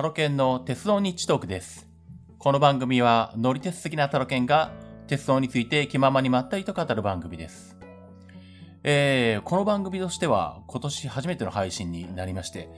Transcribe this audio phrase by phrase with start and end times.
[0.00, 1.86] タロケンの鉄道日トークです。
[2.38, 4.72] この番組は乗り鉄好きなタロケンが
[5.06, 7.76] 鉄道について気ままにまったりと語る番組です。
[8.82, 12.70] えー、この番組としては今年初めての配信になりまして、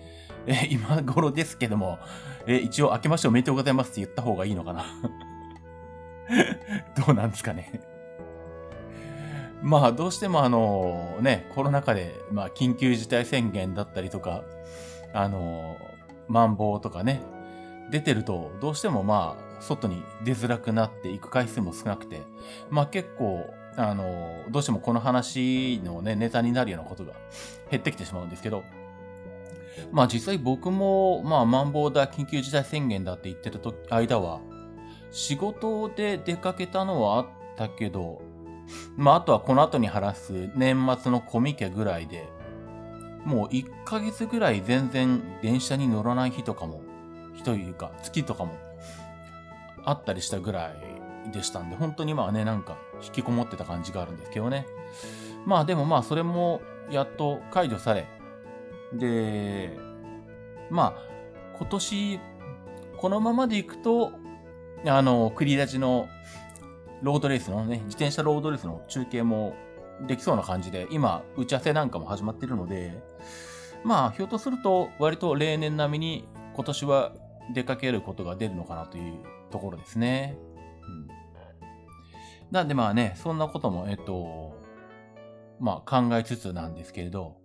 [0.48, 2.00] えー今頃ですけども、
[2.48, 4.82] えー一応明けましておめでとうございますって言った方がいいのかな
[7.06, 7.82] どうなんですかね。
[9.62, 14.42] まあ、どうしてもあの、ね、コロナ禍で、まあ、緊急事態宣言だったりとか、
[15.14, 15.76] あの、
[16.28, 17.22] マンボウとかね、
[17.90, 22.22] 出てると、どうしてもまあ、外に出づらくなっていく回数も少なくて、
[22.70, 27.12] まあ結構、あの、どうしてもこの話のね、ネタになるようなことが
[27.70, 28.64] 減ってきてしまうんですけど、
[29.92, 34.40] まあ実際僕も、まあ、マンボウだ、緊急事態宣言だって言ってると間は、
[35.10, 37.26] 仕事で出かけたのはあっ
[37.56, 38.22] たけど、
[38.96, 42.28] まあ、あとはこの後に話す年末のコミケぐらいで、
[43.24, 46.82] もう1ヶ月ぐらい全然電車に乗らない日とかも、
[47.34, 48.56] 日というか月とかも
[49.84, 50.70] あったりしたぐら
[51.26, 54.66] いでしたんで、本当にまあね、なんか引きこもってた感じがあるんですけどね。
[55.46, 58.06] まあでもまあそれもやっと解除され、
[58.92, 59.78] で、
[60.70, 61.12] まあ
[61.58, 62.20] 今年
[62.96, 64.12] このままでいくと、
[64.86, 66.08] あの、繰り出しの
[67.02, 69.56] ロードレースのね、自転車ロードレースの中継も
[70.06, 73.02] できそうな感じで、今、打ち合わせなんかも始まっているので、
[73.84, 77.12] まあ、ひょっとすると、割と例年並みに今年は
[77.52, 79.14] 出かけることが出るのかなという
[79.50, 80.36] ところですね。
[80.86, 81.08] うん。
[82.50, 84.54] なんでまあね、そんなことも、えっと、
[85.58, 87.36] まあ考えつつなんですけれど、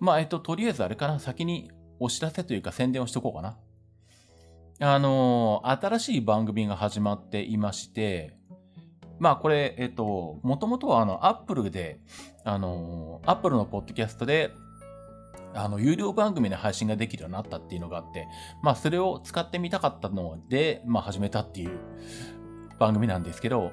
[0.00, 3.58] まあえっと、とりあえずあれかな、先にお知らせというか宣伝をしとこうかな。
[4.80, 8.36] あの新しい番組が始まっていまして、
[9.22, 12.00] まあこれ、えっと、もともとはあの、アップルで、
[12.42, 14.50] あの、アップルのポッドキャストで、
[15.54, 18.26] あの、有料番組の配信ができるようになったっていうのがあって、
[18.64, 21.78] まあそれを使ってみたかったので、まあ始めたっていう
[22.80, 23.70] 番組なんですけど、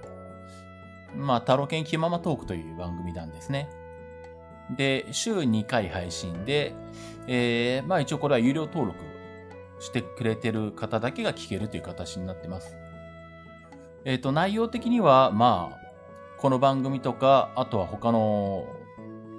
[1.15, 3.69] まあ、タロケン気ままトークという番組なんですね。
[4.77, 6.75] で、週2回配信で、
[7.25, 8.99] えー、まあ一応これは有料登録
[9.79, 12.78] してくれてる方だけが聞けるという形になってます。
[14.05, 15.77] えっ、と、内容的には、まあ、
[16.37, 18.65] この番組とか、あとは他の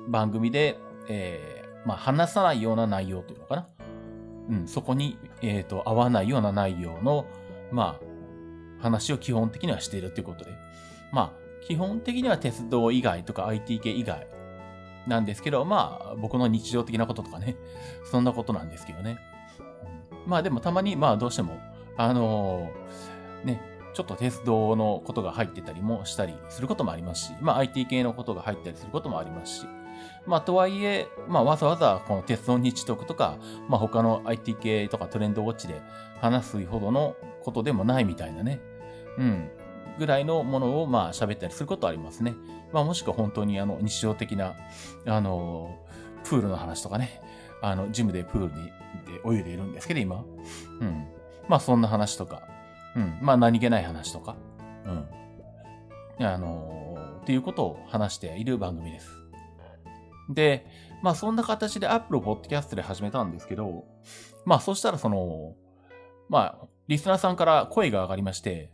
[0.08, 0.78] 番組で、
[1.08, 3.68] えー、まあ、話さないような内容というのかな。
[4.50, 7.26] うん、そこに、えっ、と、合わないような内容の、
[7.72, 10.50] まあ、話を基本的にはしているということで。
[11.12, 11.32] まあ、
[11.66, 14.26] 基本的には鉄道以外とか IT 系以外
[15.06, 17.56] なんですけど、まあ、僕の日常的なこととかね、
[18.10, 19.18] そんなことなんですけどね。
[20.26, 21.58] まあでもたまに、まあどうしても、
[21.96, 23.60] あのーね、
[23.92, 29.66] ちょっと鉄道のことが入ってたりもしたりすることもありますし、まあ IT 系のことが入ったりすることもありますし、
[30.26, 35.80] まあとはいえ、まあわざわざこの鉄道日特とか、まあ他の IT 系とかトレンドウォッチで
[36.20, 38.60] 話すほどのことでもないみたいなね、
[39.18, 39.50] うん、
[39.98, 42.34] ぐらいのものをまあ喋ったりすることありますね。
[42.72, 44.54] まあもしくは本当にあの日常的な、
[45.06, 45.78] あの
[46.24, 47.20] プールの話とかね、
[47.62, 48.72] あの、ジムでプールに、
[49.06, 50.24] で泳いでいるんですけど、今。
[50.80, 51.06] うん。
[51.48, 52.42] まあそんな話とか、
[52.96, 53.18] うん。
[53.22, 54.36] まあ何気ない話とか、
[56.18, 56.26] うん。
[56.26, 56.80] あのー
[57.20, 59.10] っていうことを話している番組です。
[60.30, 60.66] で、
[61.02, 63.84] まあそんな形で Apple Podcast で始めたんですけど、
[64.44, 65.54] まあそしたらその、
[66.28, 68.70] まあ、リスナーさんから声が上がりまして、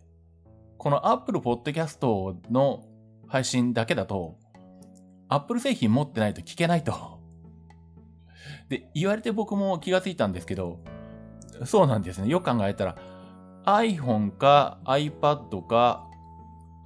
[0.79, 2.85] この Apple Podcast の
[3.27, 4.39] 配信だけだと、
[5.29, 7.21] Apple 製品持ってないと聞けないと。
[8.69, 10.79] で、言われて僕も気がついたんですけど、
[11.65, 12.29] そうなんですね。
[12.29, 12.97] よく考えたら、
[13.67, 16.07] iPhone か iPad か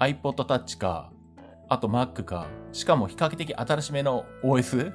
[0.01, 1.13] iPod Touch か、
[1.69, 4.91] あと Mac か、しかも比較的新しめの OS?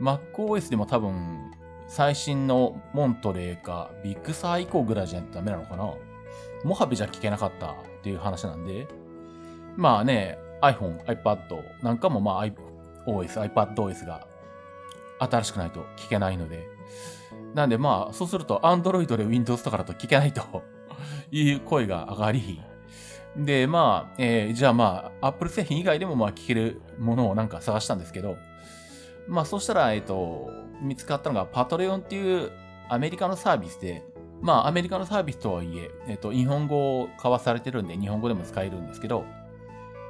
[0.00, 1.52] MacOS でも多分、
[1.86, 5.92] 最新のモントレーか、ビッグサー以降ぐらいじゃダメなのかな。
[6.64, 8.88] モハベじゃ聞けなかったっていう話なんで、
[9.76, 14.26] まあね、iPhone、iPad なんかもまあ iOS、iPadOS が
[15.18, 16.66] 新しくないと聞けないので、
[17.54, 20.62] なんでまあ、そうすると Android で Windows とかだと聞けないと
[21.30, 22.60] いう声が上がり、
[23.36, 28.36] で、まあ、えーじゃあまあ、Apple 製品以外でもまあ聞けるものをなんか探したんですけど、
[29.26, 30.50] まあそしたら、えっ、と、
[30.80, 32.52] 見つかったのが Patreon っていう
[32.88, 34.04] アメリカのサービスで、
[34.40, 39.24] まあアメリカのサービスとはいえ、えっ、と、日本語を交わされてるんで日本語でも使えるんですけど、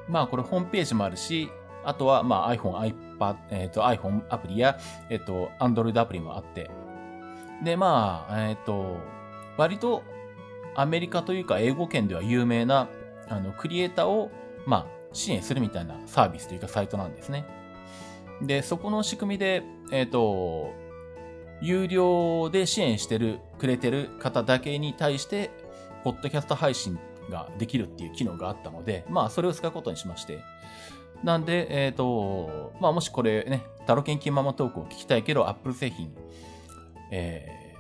[0.09, 1.51] まあこれホームページもあるし、
[1.85, 4.79] あとはまあ iPhone、iPad、えっ、と iPhone アプリや、
[5.09, 6.71] えっ、と Android アプリもあって、
[7.63, 8.99] でまあ、えっ、と、
[9.57, 10.03] 割と
[10.75, 12.89] アメリカというか英語圏では有名な
[13.29, 14.31] あのクリエイターを
[14.67, 17.47] まあ支援するみたいなサービスというかサイトなんですね。
[18.43, 19.63] で、そこの仕組みで、
[19.93, 20.73] えっ、と、
[21.61, 25.51] 有料で支援してる、くれてる方だけに対して、
[26.03, 26.99] ポッドキャスト配信
[27.31, 30.41] ができるっていう機能があったので、まあ、それを使うことにしまして。
[31.23, 36.13] なんで、えっ、ー、と、まあ、もしこれね、タロケンキンママトークを聞きたいけど、Apple 製品、
[37.11, 37.75] え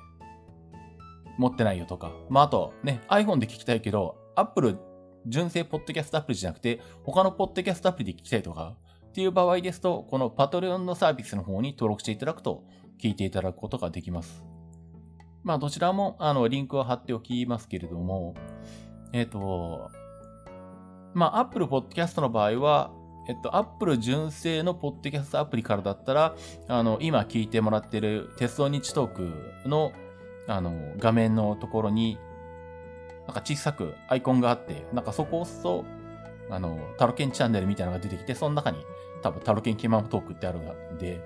[1.26, 4.78] ー、持ってないよとか、まあ、あとね、iPhone で聞きたいけど、Apple
[5.26, 8.76] 純正ポッドキャストアプリじゃなくて、他のポッドキャストアプリで聞きたいとか、
[9.08, 12.64] っていう場合ですと、このパトレオンのサービスの方に登録していただくと、
[13.00, 14.44] 聞いていただくことができます。
[15.42, 18.34] まあ、どちらも、あの、リンクを貼っておきますけれども、
[19.12, 19.90] えっ、ー、と、
[21.12, 22.90] まあ、Apple Podcast の場合は、
[23.26, 26.34] えっと、Apple 純正のポッドキャストアプリからだったら、
[26.68, 29.08] あの、今聞いてもらってる鉄道日トー
[29.62, 29.92] クの、
[30.46, 32.18] あの、画面のところに、
[33.26, 35.84] なんか小さくアイコンがあって、なんかそこを押すと、
[36.50, 38.84] あの、タロケンチャンネルみたいなのが出てきて、その中に
[39.22, 41.22] 多分タロケンキマントークってあるんで、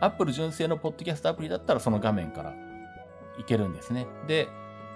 [0.00, 2.54] Apple 純正のポッドキャストアプリだったらその画面から
[3.38, 4.06] いけるんですね。
[4.26, 4.48] で、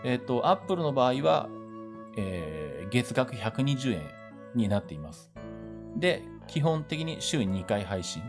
[0.05, 1.49] えっ、と、Apple の場合は、
[2.17, 4.03] えー、月額120円
[4.55, 5.31] になっています。
[5.97, 8.23] で、基本的に週2回配信。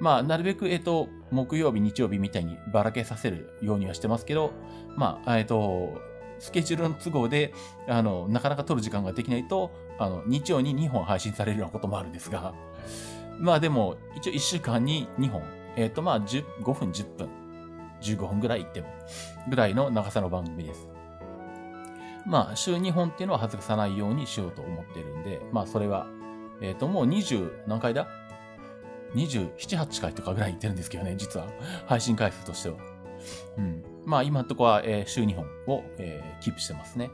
[0.00, 4.52] まあ、なるべく、えっ、と、木曜日、日曜日みたいにばらけさせるようにはしてますけど、
[4.96, 6.00] まあ、えっ、と、
[6.38, 7.54] スケジュールの都合で、
[7.88, 12.54] あの、なかなか撮る時間ができないと、あの、日曜に2本配信されるようなこともあるんですが、
[13.38, 15.42] まあでも、一応1週間に2本、
[15.76, 16.42] えっ、ー、と、まあ、5
[16.72, 17.28] 分、10分、
[18.00, 18.88] 15分ぐらいいっても、
[19.48, 20.88] ぐらいの長さの番組です。
[22.26, 26.06] まあ、週2本っていうのは外さないようにしようと思ってるんで、まあ、それは
[26.60, 28.08] えっ、ー、と、もう20、何回だ
[29.14, 31.46] ?27、8回とかぐらい行ってるんですけどね、実は。
[31.86, 32.76] 配信回数としては。
[33.58, 33.84] うん。
[34.04, 37.10] まあ、今のとこは、えー、週2本を、えー、キープしてますね。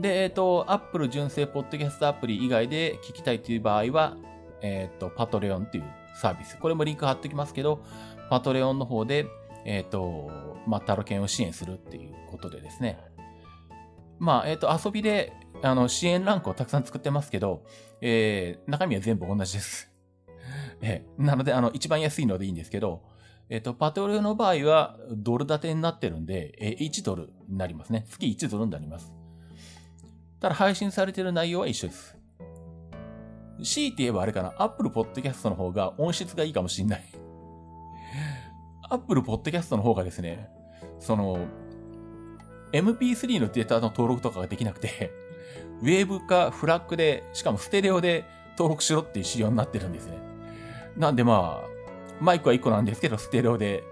[0.00, 4.16] で、えっ、ー、と、Apple 純正ポッドキャストアプリ以外で聞きたいという場合は、
[4.62, 5.84] えっ、ー、と、パトレオンっていう
[6.14, 6.58] サービス。
[6.58, 7.82] これもリンク貼っておきますけど、
[8.30, 9.26] パトレオンの方で、
[9.64, 10.30] えっ、ー、と、
[10.66, 12.98] まあ、タロケンを支援するっていうことでですね。
[14.22, 15.32] まあ、えっ、と、遊びで
[15.62, 17.64] あの、支援ランクをたくさん作ってますけど、
[18.00, 19.90] えー、中身は全部同じです。
[20.82, 23.02] えー、なので、あの、一番安いのでいいんですけど、
[23.48, 28.04] えっ、ー、と、パトロの場合は、ドル建てになってるんで、えー、1ドルになりますね。
[28.08, 29.12] 月1ドルになります。
[30.40, 32.16] ただ、配信されてる内容は一緒です。
[33.62, 37.04] 強いて言えばあれかな、Apple Podcast の方が音質がいいかもしんない。
[38.90, 40.48] Apple Podcast の方がですね、
[40.98, 41.38] その、
[42.72, 45.12] MP3 のデータの登録とかができなくて、
[45.82, 48.24] ウェーブかフラッグで、しかもステレオで
[48.56, 50.18] 登録しろっていう仕様になってるんですね。
[50.96, 51.68] なんでまあ、
[52.20, 53.84] マイクは1個なんですけど、ステレオで、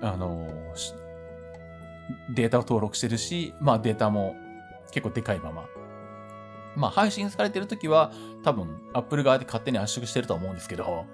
[0.00, 0.46] あの
[2.30, 4.36] データを登録してるし、まあデータも
[4.90, 5.66] 結構でかいまま。
[6.76, 8.12] まあ配信されてるときは
[8.44, 11.06] 多分 Apple 側で勝手に圧縮してると思うんですけど、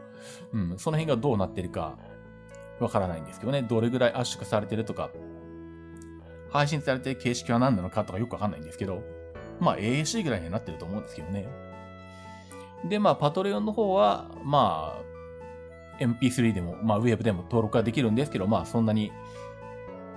[0.53, 1.97] うん、その辺がどうなってるか
[2.81, 3.62] わからないんですけどね。
[3.62, 5.11] どれぐらい圧縮されてるとか、
[6.55, 9.03] 配信されてる形式は何なのかとかよくわかんないんですけど、
[9.59, 11.49] まあ AAC ぐらいにはなってると思うんですけどね。
[12.89, 15.03] で、まあパトレオンの方は、ま
[15.99, 19.11] あ MP3 でも、まあウェブでも登録ができるんですけど、まあそんなに、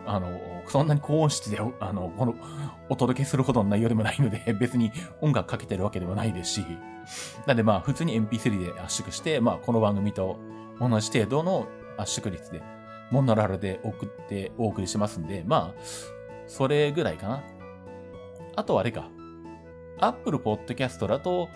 [0.06, 2.36] あの、そんなに高音質で、あの、この、
[2.88, 4.92] お届けするほどの内容でもないので、 別に
[5.22, 6.66] 音楽かけてるわけではないですし、
[7.48, 10.38] なんでまあ普通に MP3 で圧縮して、まあこの番組と
[10.80, 11.68] 同じ程度の
[11.98, 12.62] 圧縮率で、
[13.10, 16.17] モノラルで送ってお送りしてますんで、まあ、
[16.48, 17.44] それぐらいかな。
[18.56, 19.10] あとはあれか。
[20.00, 21.50] Apple Podcast だと、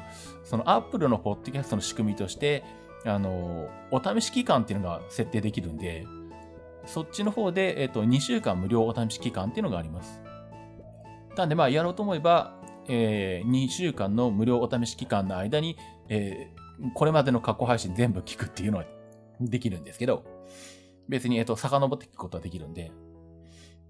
[0.44, 2.64] その Apple の Podcast の仕組みとして、
[3.06, 6.06] あの、お試し期間っていうのが設定できるんで、
[6.86, 10.22] そっちの方で、えっ、と、2週間無料お試し期間っていうのがあります。
[11.36, 15.78] なんで、まあ、やろうと思えば、えー、2週間の無料お試し期間の間に、
[16.10, 18.86] えー、これまでの過去配信全部聞くっていうのは
[19.40, 20.24] できるんですけど、
[21.08, 22.92] 別に、えっ、と、遡って聞くことはできるんで、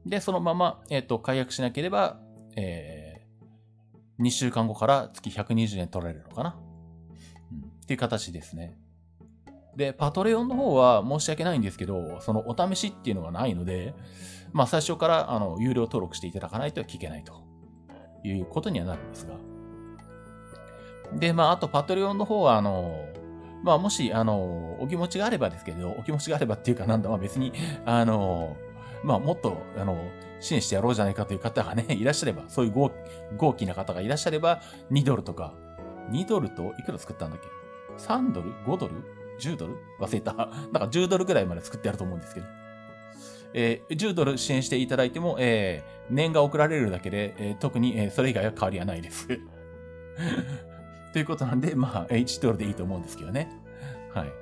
[0.06, 2.20] で、そのまま、えっ、と、解約しなければ、
[2.56, 3.12] えー
[4.22, 6.56] 2週間後から月120円取られるのかな、
[7.52, 8.78] うん、っていう形ですね。
[9.76, 13.96] で、パトレオンの方は申し訳ないんですけど、そのお試しっていうのがないので、
[14.54, 17.44] まあ最初からあの有料登録していただかないと聞けないと
[18.24, 19.36] いうことにはなるんですが。
[21.18, 23.06] で、まああとパトレオンの方はあの、
[23.64, 27.54] まあもしあの、お気持ちがあればですけど、お気持ちがあればっていうかなんだ、まあ別に、
[27.86, 28.58] あの、
[29.04, 32.92] まあもっと、あの、支援してやろうじゃないかという方がね、 いらっしゃれば、そういう豪
[33.38, 35.54] 豪気な方がいらっしゃれば、2ドルとか、
[36.12, 37.48] 2ドルといくら作ったんだっけ
[37.98, 38.96] ?3 ドル ?5 ドル
[39.40, 39.78] ?10 ドル？
[40.00, 40.34] 忘れた。
[40.34, 42.48] なんか10ドルぐらいまで作ってやると思うんですけど。
[43.54, 49.28] えー、10ドル支援していただいても、えー、年が送られるだけで、えー、特に、え、それ以外は変わりはないです。
[51.12, 53.50] ということなんで、まあ、1ドルでいいと思うんですけどね。
[54.14, 54.41] はい。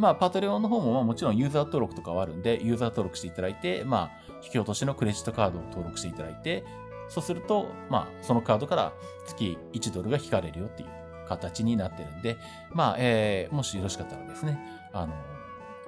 [0.00, 6.64] まあ、パトレオンの方も、まあ、もちろんユーザー登録とかはあるんで、ユーザー登録していただいて、まあ、引き落としのクレジットカードを登録していただいて、
[7.10, 8.92] そうすると、まあ、そのカードから
[9.26, 10.88] 月1ドルが引かれるよっていう
[11.28, 12.38] 形になってるんで、
[12.72, 14.58] まあ、えー、もしよろしかったらですね、
[14.94, 15.12] あの、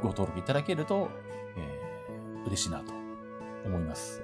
[0.02, 1.09] ご登録いただけると、
[1.57, 2.92] えー、嬉しいなと
[3.64, 4.23] 思います。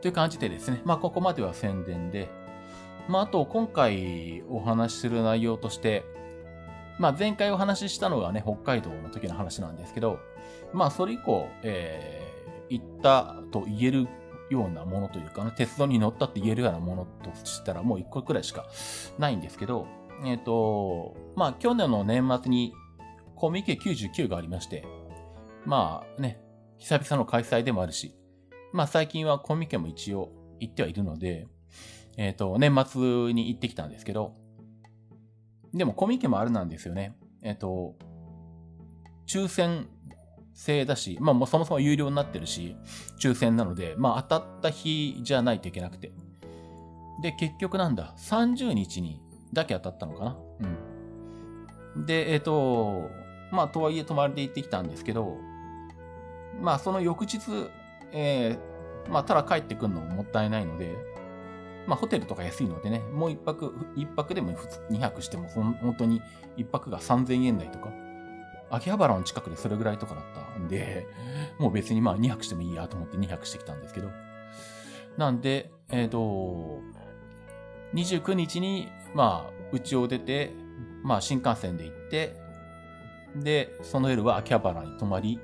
[0.00, 2.30] という感じでですね、まあ、ここまでは宣伝で、
[3.06, 6.04] まあ、あと、今回お話しする内容として、
[7.02, 10.20] まあ、前回お話ししたのがね、北海道の時の話なんですけど、
[10.72, 14.08] まあ、それ以降、えー、行ったと言える
[14.50, 18.66] ようなものというかね、鉄道に乗ったって言えるようなものとしたら、もう一個くらいしか
[19.18, 19.88] ないんですけど、
[20.24, 22.72] えっ、ー、と、まあ、去年の年末に、
[23.34, 24.84] コミケ99がありまして、
[25.66, 26.40] まあね、
[26.78, 28.14] 久々の開催でもあるし、
[28.72, 30.30] まあ最近はコミケも一応
[30.60, 31.48] 行ってはいるので、
[32.16, 34.36] えっ、ー、と、年末に行ってきたんですけど、
[35.74, 37.16] でもコミケもあるなんですよね。
[37.42, 37.94] えっ、と、
[39.26, 39.88] 抽選
[40.54, 42.76] 制だし、まあもうそもそも有料になってるし、
[43.18, 46.12] 抽選なので、まあ当たった日じゃないといけなくて。
[47.22, 49.20] で、結局なんだ、30日に
[49.52, 50.36] だけ当たったのかな
[51.96, 52.06] うん。
[52.06, 53.10] で、えっ、と、
[53.50, 55.38] まあとはいえ泊まりで行ってきたんですけど、
[56.60, 57.38] まあその翌日、
[58.12, 60.96] えー、まあただ帰ってくるのももったいないので、
[61.86, 64.54] まあ、ホテルとか安いのでね、もう一泊、一泊でも
[64.90, 66.22] 二泊しても、本当に
[66.56, 67.90] 一泊が3000円台とか、
[68.70, 71.06] 秋葉原の近くでそれぐらいとかだったんで、
[71.58, 74.10] もう別にまあ2泊してもいいやと思って2泊してきたんですけど。
[75.16, 76.80] なんで、えっ、ー、と、
[77.94, 80.52] 29日に、まあ、うちを出て、
[81.02, 82.36] まあ、新幹線で行って、
[83.36, 85.38] で、その夜は秋葉原に泊まり、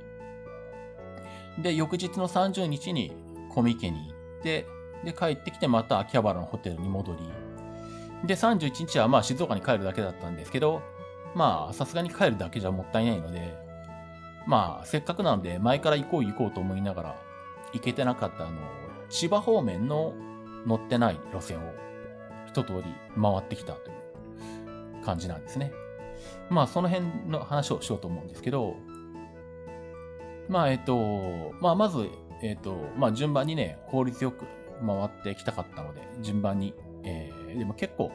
[1.58, 3.12] で、翌日の30日に
[3.50, 4.66] コミケに行って、
[5.04, 10.82] で、帰ってきてまた秋葉原のホテルに戻り、で、31日はまあ静岡に帰るだけだったんですけど、
[11.34, 13.54] まあ、さすがに帰るだけじゃもったいないので、
[14.46, 17.16] まあ、せっかくなので前から行こう行こうと思いながら、
[17.72, 18.56] 行けてなかったあの、
[19.08, 20.14] 千葉方面の
[20.66, 21.72] 乗ってない路線を
[22.46, 22.82] 一通り
[23.20, 23.92] 回ってきたとい
[25.02, 25.72] う感じなんですね。
[26.50, 28.76] まあ、その辺の話をしようと思うんですけど、
[30.48, 32.08] まあ、えっと、まあ、まず、
[32.42, 34.46] えっと、まあ、順番にね、効率よく
[34.84, 36.74] 回ってきたかったので、順番に。
[37.04, 38.10] えー、でも結構、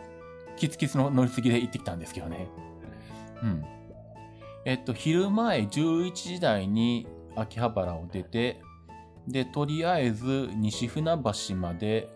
[0.58, 2.48] キツキツの乗り継ぎで行ってきたんですけどね。
[3.42, 3.66] うん。
[4.66, 8.62] えっと、昼前11時台に秋葉原を出て、
[9.28, 11.18] で、とりあえず西船
[11.50, 12.10] 橋まで、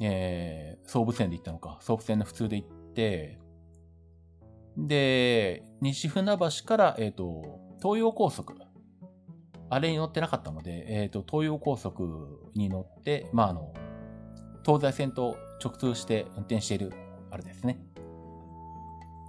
[0.00, 1.78] えー、総武線で行ったのか。
[1.80, 3.38] 総武線の普通で行って、
[4.76, 8.54] で、西船橋から、えっ、ー、と、東洋高速
[9.70, 13.72] あれに乗ってなかったので、えっ、ー、と、東洋高速に乗って、まあ、あの、
[14.64, 16.92] 東西線と直通して運転している、
[17.30, 17.78] あれですね。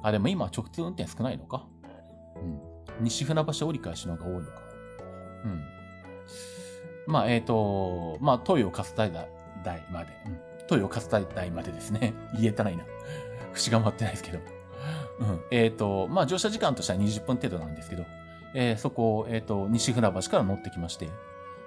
[0.03, 1.65] あ、でも今直通運転少ないのか？
[2.35, 3.03] うん。
[3.03, 4.61] 西船橋折り返しの方が多いのか。
[5.45, 5.63] うん。
[7.07, 10.11] まあ、えっ、ー、と、まあ、東洋勝田台まで。
[10.25, 10.39] うん。
[10.67, 12.13] 東洋勝田台までですね。
[12.39, 12.83] 言えたないな。
[13.53, 14.39] 節が回ってないですけど。
[15.19, 15.41] うん。
[15.51, 18.05] えっ、ー、と、まあ、乗車時間としては20分程度なんですけど、
[18.57, 21.09] えー、そこを、えっ、ー、と、西船橋から乗ってきまして、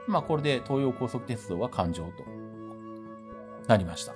[0.06, 2.10] まあ、これで東洋高速鉄道は環状と
[3.68, 4.14] なりました。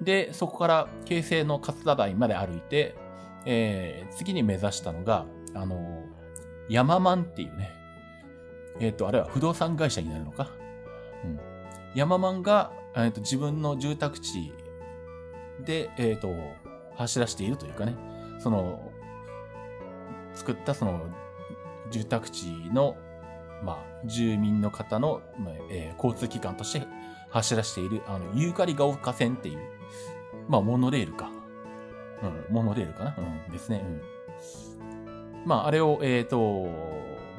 [0.00, 2.94] で、そこから京成の勝田台まで歩いて、
[3.44, 6.04] えー、次に目指したのが、あの、
[6.68, 7.72] ヤママンっていうね、
[8.78, 10.50] えっ、ー、と、あれは不動産会社になるのか。
[11.24, 11.40] うん。
[11.94, 14.52] ヤママンが、えーと、自分の住宅地
[15.64, 16.28] で、えっ、ー、と、
[16.94, 17.96] 走らせているというかね、
[18.38, 18.85] その、
[20.36, 21.00] 作ったその
[21.90, 22.96] 住宅地の、
[23.64, 26.86] まあ、住民の方の、まあえー、交通機関として
[27.30, 29.58] 走らせている、あの、ユーカリが丘線っていう、
[30.48, 31.30] まあ、モノレールか。
[32.22, 33.84] うん、モノレールかなうん、ですね。
[33.84, 35.46] うん。
[35.46, 36.68] まあ、あれを、えっ、ー、と、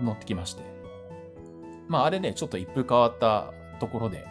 [0.01, 0.63] 乗ってきまして。
[1.87, 4.25] まあ、あれね、ちょっと一風変わったところで、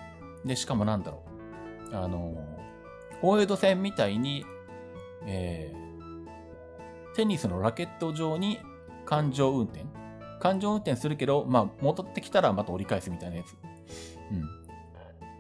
[0.45, 1.23] で、しかもなんだろ
[1.93, 1.97] う。
[1.97, 2.37] あの、
[3.23, 4.45] 大江戸線みたいに、
[5.27, 5.86] えー、
[7.17, 8.61] テニスのラケット上に
[9.07, 9.87] 環状運転？
[10.39, 13.55] 環状運転するけど、まあ、戻ってきたらまた折り返すみたいなやつ。
[14.31, 14.45] うん。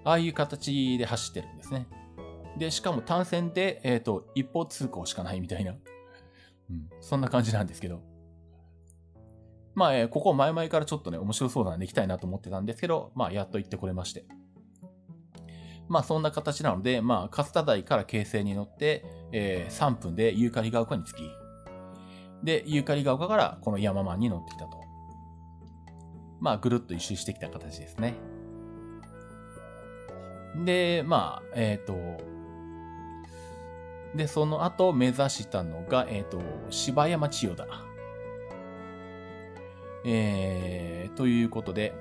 [0.04, 1.86] ああいう形で走ってるんですね。
[2.56, 5.72] で、しかも単線で、えっ、ー、と、一方通行しかないみたいな。
[5.72, 6.88] うん。
[7.00, 8.00] そんな感じなんですけど。
[9.74, 14.24] まあ、えー、ここ前々からちょっとね、面白そうなんで行きたいなと思ってたんですけど、まあ、やっと行ってこれまして。
[15.88, 21.30] まあ、そんな形なので、まあ、勝田台から京成に乗って、えー、3分でユーカリが丘に着き、
[22.46, 24.80] で、ユーカリが丘からこの山マンに乗ってきたと。
[26.38, 28.14] まあ、ぐるっと一周してきた形ですね。
[30.64, 32.24] で、まあ、えっ、ー、と、
[34.16, 37.66] で、その後目指したのが、えっ、ー、と、芝山千代田。
[40.04, 41.94] えー、ということで、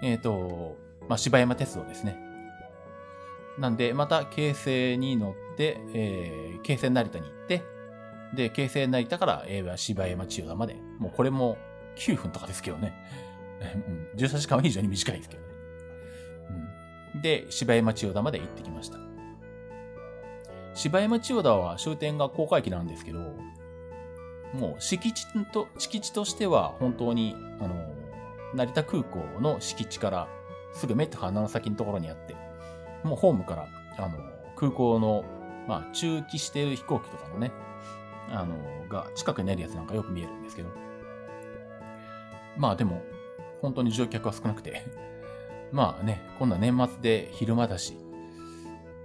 [0.00, 0.76] えっ、ー、と、
[1.08, 2.16] まあ、芝山鉄道ですね。
[3.58, 7.77] なんで、また、京成に乗って、えー、京成成田に行って、
[8.34, 11.56] で、京成成田から、えー、芝山千代田まで、もうこれも
[11.96, 12.94] 9分とかですけどね。
[14.14, 15.48] うん、13時間は非常に短いですけどね。
[17.14, 18.98] うん、で、芝山千代田まで行ってきました。
[20.74, 23.34] 芝山千代田は終点が公開機なんですけど、
[24.54, 27.74] もう敷地と、敷地としては本当に、あの、
[28.54, 30.28] 成田空港の敷地から
[30.72, 32.36] すぐ目と鼻の先のところにあって、
[33.02, 33.68] もうホームから、
[33.98, 34.18] あの、
[34.56, 35.24] 空港の、
[35.66, 37.52] まあ、中期している飛行機とかのね、
[38.30, 38.56] あの、
[38.88, 40.70] が近くにあるやつなんかよく見えるんですけど。
[42.56, 43.02] まあでも、
[43.60, 44.82] 本当に乗客は少なくて、
[45.72, 47.96] まあね、今度は年末で昼間だし、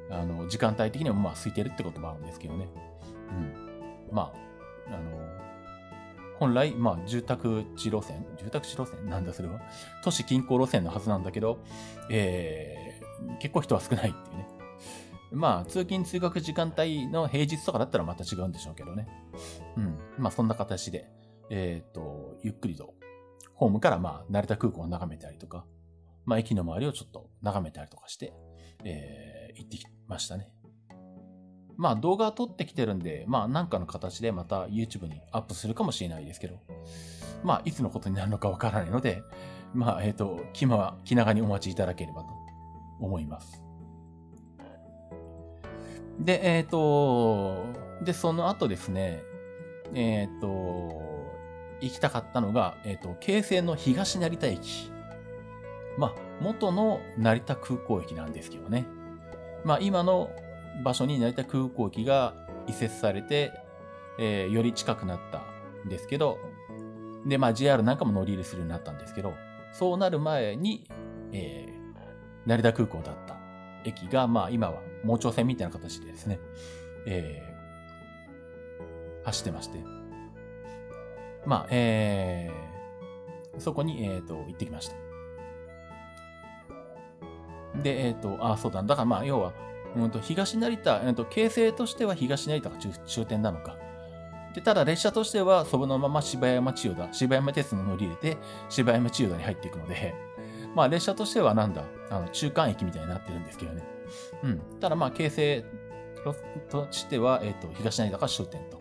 [0.09, 2.67] あの、時間帯的にもまあ空いてるってこともあるんですけどね。
[3.29, 4.15] うん。
[4.15, 4.33] ま
[4.87, 4.97] あ、あの、
[6.39, 9.09] 本来、まあ、住宅地路線住宅地路線？
[9.09, 9.61] なんだそれは？
[10.03, 11.59] 都市近郊路線のはずなんだけど、
[12.09, 14.47] えー、結構人は少ないっていうね。
[15.33, 19.07] まあ、通勤通学時間帯の平日とかだったらまた違うんでしょうけどね。
[19.77, 19.97] うん。
[20.17, 21.09] まあ、そんな形で、
[21.49, 22.93] えっ、ー、と、ゆっくりと、
[23.55, 25.65] ホームからまあ、成田空港を眺めたりとか、
[26.25, 28.33] まあ、駅の周りをちょっと眺めたりとかして、
[28.83, 30.49] えー、行ってきましたね。
[31.75, 36.59] まあ動画撮ってきてるんで、まあなんかの形でまた YouTube にアップするかもしれないですけど、
[37.43, 39.23] まあいつのことになるのかわからないので、
[39.73, 42.29] まあえっ、ー、と、気ま、気長にお待ちいただければと
[42.99, 43.62] 思います。
[46.20, 47.65] で、えっ、ー、と、
[48.03, 49.24] で、その後ですね、
[49.93, 51.03] えっ、ー、と、
[51.82, 54.91] 行きたかったのが、えっ、と、京成の東成田駅。
[55.98, 58.86] まあ、元の成田空港駅なんですけどね。
[59.63, 60.32] まあ、今の
[60.84, 62.34] 場所に成田空港駅が
[62.67, 63.51] 移設されて、
[64.20, 65.41] えー、より近くなった
[65.86, 66.39] んですけど、
[67.25, 69.34] で、まあ JR なんかも乗り入れするようになったんですけど、
[69.71, 70.86] そうなる前に、
[71.32, 73.33] えー、成田空港だった
[73.84, 76.39] 駅が、まあ今は盲腸線みたいな形でですね、
[77.06, 79.80] えー、走ってまして、
[81.46, 84.96] まあ、えー、そこに、えっ、ー、と、行ってきました。
[87.82, 89.54] で、えっ、ー、と、あ、そうだ、だからまあ、要は、
[89.96, 93.78] うんと、東成田、うんと、京成としては東成田が終点なのか。
[94.56, 98.38] で、ただ列車としては、そのまま芝山千代田、芝山鉄道乗り入れて、
[98.69, 100.13] 芝山千代田に入っていくので、
[100.75, 103.83] まあ列車としてはなんだ、あの、中間駅みたいになってるんですけどね。
[104.43, 104.62] うん。
[104.79, 105.63] ただまあ、京成
[106.69, 108.79] としては、えっ、ー、と、東成田が終点と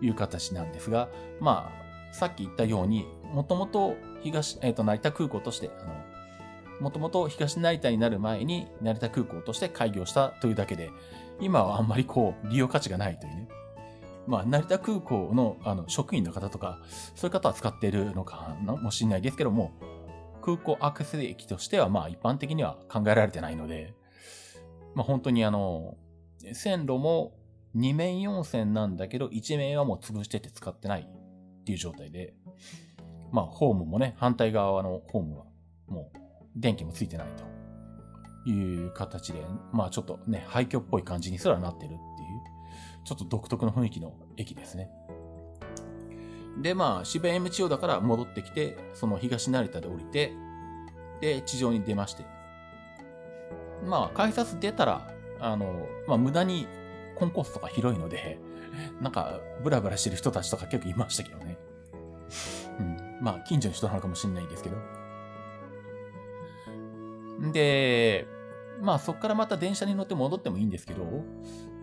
[0.00, 1.08] いう形なんですが、
[1.40, 1.72] ま
[2.10, 5.94] あ、さっき言ったように、もともと東、えっ、ー、と、成田空港として、あの、
[6.80, 10.90] もともと東成田になる前に成田空港として開業したというだけで、
[11.40, 13.48] 今はあんまりこう、利用価値がないというね。
[14.26, 16.80] まあ、成田空港のあの職員の方とか、
[17.14, 19.72] そういう方は使っているのかもしれないですけども、
[20.42, 23.94] 空港アクセス駅としてはまあ一般的には考えられてないので、
[24.94, 25.96] まあ本当にあの、
[26.52, 27.32] 線路も
[27.76, 32.34] 2面4線なんだけど、1面はもう潰してて使ってないっていう状態で、
[33.30, 35.44] まあホームもね、反対側のホームは
[35.86, 36.18] もう
[36.56, 37.28] 電気もついてない
[38.44, 39.40] という形で、
[39.72, 41.98] まあちょっとね、廃墟っぽい感じにすらなってるっていう、
[43.04, 44.90] ちょっと独特の雰囲気の駅ですね。
[46.58, 50.32] で、まあ、渋谷 M 千代田から戻ってきて、その東成田で降りて、
[51.20, 52.24] で、地上に出まして。
[53.86, 55.10] まあ、改札出たら、
[55.40, 56.66] あの、まあ、無駄に
[57.16, 58.38] コンコースとか広いので、
[59.00, 61.58] なんか、ブラブラしてる人たちとか結構いましたけどね。
[62.78, 63.18] うん。
[63.20, 64.76] まあ、近所の人なのかもしれないんですけど。
[67.52, 68.26] で、
[68.80, 71.04] まあそこからまた電車に乗って戻ってもいいんですけど、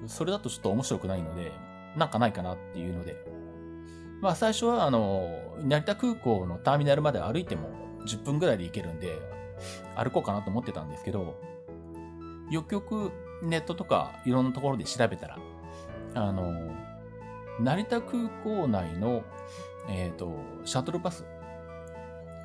[0.08, 1.51] それだとちょっと面白くないので、
[1.97, 3.25] なんかないかなっていうので、
[4.21, 7.69] まあ最初はあの、成田空港のターミナルまで歩いても
[8.05, 9.19] 10分ぐらいで行けるんで、
[9.95, 11.36] 歩こうかなと思ってたんですけど、
[12.49, 13.12] よくよく
[13.43, 15.38] ネットとかいろんなところで調べたら、
[16.15, 16.53] あの、
[17.60, 19.23] 成田空港内の、
[19.88, 20.32] えっ、ー、と、
[20.65, 21.25] シャトルバス、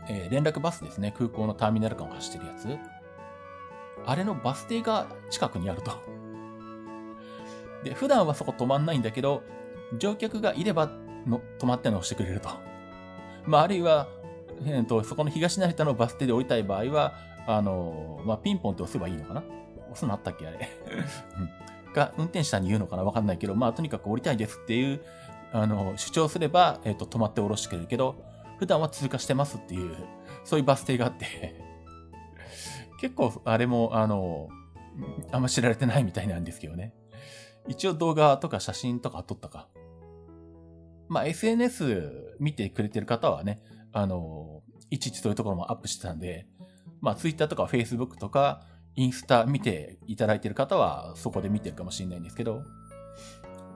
[0.08, 2.78] えー、連絡バスですね、空港のターミナル間を走ってるやつ。
[4.06, 5.92] あれのバス停が近くにあると。
[7.84, 9.42] で、普段はそこ止まんないんだけど、
[9.96, 10.90] 乗客がいれば
[11.26, 12.50] の止まっての押してくれると。
[13.46, 14.08] まあ、あるいは、
[14.64, 17.14] えー、と、そこの東成田のバス停で降りたい場合は、
[17.46, 19.42] あの、まあ、ピンポンって押せばいいのかな？
[19.90, 20.68] 押すのあったっけあれ。
[21.38, 21.92] うん。
[21.92, 23.04] が、運転手さんに言うのかな？
[23.04, 25.00] わかんないけど、まあ、とにかく降りたいですっていう、
[25.52, 28.16] あの、主張すれば、えっ、ー、と、止まって降ろしてくれるけど、
[28.58, 29.94] 普段は通過してますっていう、
[30.44, 31.60] そういうバス停があって
[33.00, 34.48] 結構、あれも、あの、
[35.32, 36.94] あんま知られてないみたいなんですけどね。
[37.66, 39.68] 一応動画とか写真とか撮ったか。
[41.08, 43.60] まあ、SNS 見てくれてる方はね、
[43.92, 46.46] あの、いちいちそういうところもアップしてたんで、
[47.00, 48.62] まあ、Twitter とか Facebook とか、
[48.96, 52.62] インスタ見ていただいてる方は、そこで見てるかもしれないんですけど、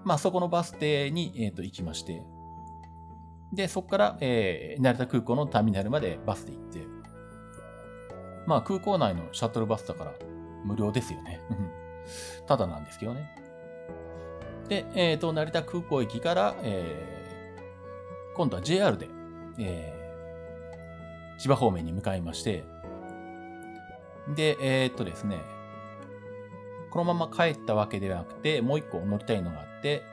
[0.04, 2.22] まあ、そこのバス停に、えっ、ー、と、行きまして、
[3.52, 6.86] で、そこから、えー、成田空港のターミナルまでバスで行って、
[8.46, 10.12] まあ、空港内のシャトルバスだから、
[10.64, 11.40] 無料ですよね。
[12.46, 13.30] ただなんですけどね。
[14.68, 17.17] で、えっ、ー、と、成田空港駅から、えー、
[18.38, 19.08] 今度は JR で、
[19.58, 22.62] えー、千葉方面に向かいまして、
[24.36, 25.40] で、えー、っとですね、
[26.92, 30.04] このまま帰ったわけではなくて、もう一個乗りたいのがあって、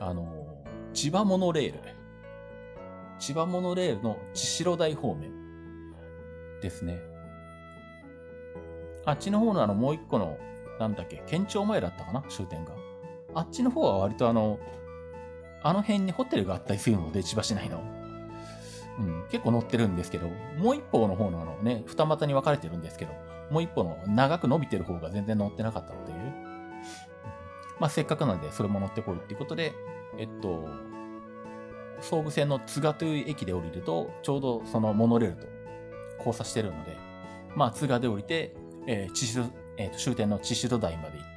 [0.00, 0.60] あの、
[0.92, 1.78] 千葉モノレール。
[3.20, 5.30] 千葉モノレールの千代台方面
[6.60, 6.98] ですね。
[9.04, 10.36] あっちの方のあの、もう一個の、
[10.80, 12.72] なんだっけ、県庁前だったかな終点が。
[13.36, 14.58] あっちの方は割とあの、
[15.62, 17.82] あの辺にホテルがあったりするので、千葉市内の。
[18.98, 23.12] うん、結構乗ってるんですけど、もう一方の方のあのね、二股に分かれてるんですけど、
[23.50, 26.18] もう一方の長く伸びてる方が全然乗ってなかったっていう。
[27.78, 29.72] まあ、せっかくなんでそれも乗ってこいっていうことで、
[30.18, 30.68] えっと、
[32.00, 35.46] 総武線の津賀という駅で降りると、ちょうどそのモノレールと
[36.18, 36.96] 交差してるので、
[37.54, 41.27] まあ、津賀で降りて、えー、千代、えー、終点の千代台まで行っ、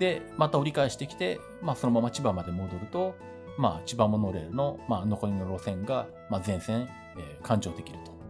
[0.00, 3.14] で、また折り返してきて、まあ、そのまま千葉まで戻ると、
[3.56, 8.20] まあ、千葉モノレールの、まあ、残りの路線が、まあ、全線、えー、勘定できると。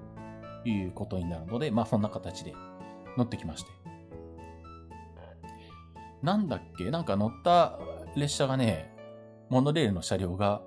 [0.64, 2.54] いうことになるので、まあそんな形で
[3.16, 3.70] 乗ってきまして。
[6.22, 6.90] なんだっけ？
[6.90, 7.78] なんか乗った
[8.14, 8.92] 列車がね、
[9.48, 10.60] モノレールの車両が、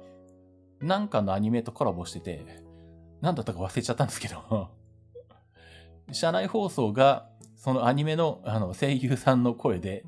[0.79, 2.43] なんかのアニメとコラボしてて、
[3.21, 4.69] なんだったか忘れちゃったんですけど
[6.11, 10.05] 車内放送が、そのアニメのあの声優さんの声で、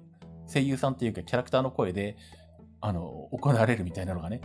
[0.47, 2.17] 声優さんっていうかキャラクターの声で、
[2.81, 4.41] あの、行われるみたいなのがね、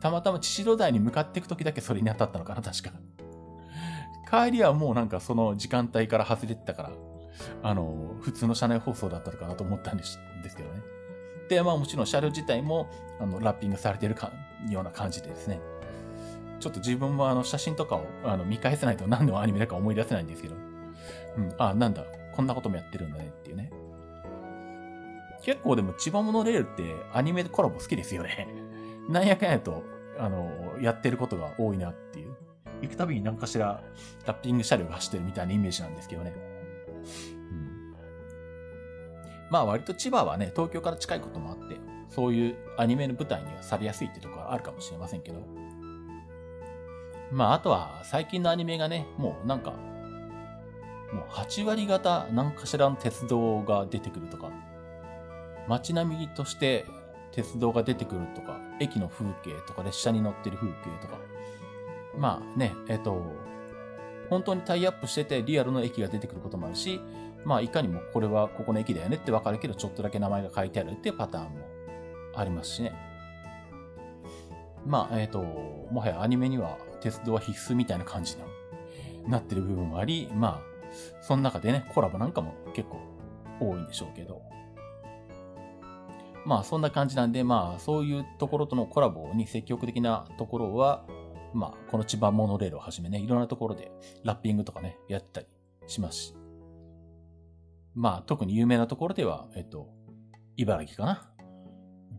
[0.00, 2.90] たまたま千代台に向かっていくときだけそれに当たったのかな、確か。
[4.30, 6.92] 帰りはもうなんかその時間帯から外れてたから、
[7.62, 10.80] あの、普通の車内放送だったのかなと思ったんですですけどね。
[11.48, 14.30] で、まあもちろん車両自体も、あの、ラッピングされてるか、
[14.68, 15.60] ような感じでですね。
[16.60, 20.54] ちょっと自分もあの、写真とかをあの見返せないと何のアニメだか思い出せないんですけど。
[21.36, 23.70] うん、あ、なんだ、こんなこともやってるんだねっていうね。
[25.42, 28.48] 結構でも千葉モノレールってアニメコラボ好きですよね。
[29.08, 29.82] なんやかんやと、
[30.18, 32.36] あの、やってることが多いなっていう。
[32.82, 33.82] 行くたびに何かしら
[34.26, 36.32] ラッピング車両が走ってるみたいなイメージなんですけどね。
[37.50, 37.94] うん、
[39.50, 41.76] まあ割と千葉はね、東京から近いこともあって、
[42.08, 45.40] そういうアニメの舞台にはされやすいってところはあるかもしれませんけど。
[47.30, 49.72] まああとは最近のアニメがね、もうなんか、
[51.12, 54.50] もう8割方何かしらの鉄道が出てくるとか、
[55.70, 56.84] 街並みとして
[57.30, 61.18] 鉄道が出てくるとか、駅の風景とか列車に乗ってる風景とか、
[62.18, 63.22] まあね、えっ、と、
[64.28, 67.00] 本当にタイアップしててリアルの駅が出てくることもあるし、
[67.44, 71.50] まあいかにもこれはここの駅だよねってわかるけど、ちょっとだけ名前が書いてあるっていうパターンも
[72.34, 72.92] ありますしね。
[74.84, 82.98] まあ、えっ、と、もはやアニメには鉄道は必須みたいな感じになってる部分もあり、まあ、その中でね、コラボなんかも結構
[83.60, 84.42] 多いんでしょうけど。
[86.46, 91.04] まあそんな感じなんで、まあそういうところとのコラボに積極的なところは、
[91.52, 93.90] まあ、この千葉モノレールをはじめね、いろんなところで
[94.24, 95.46] ラッピングとかね、やったり
[95.86, 96.34] しますし。
[97.94, 99.88] まあ、特に有名なところでは、えっと、
[100.56, 101.28] 茨城かな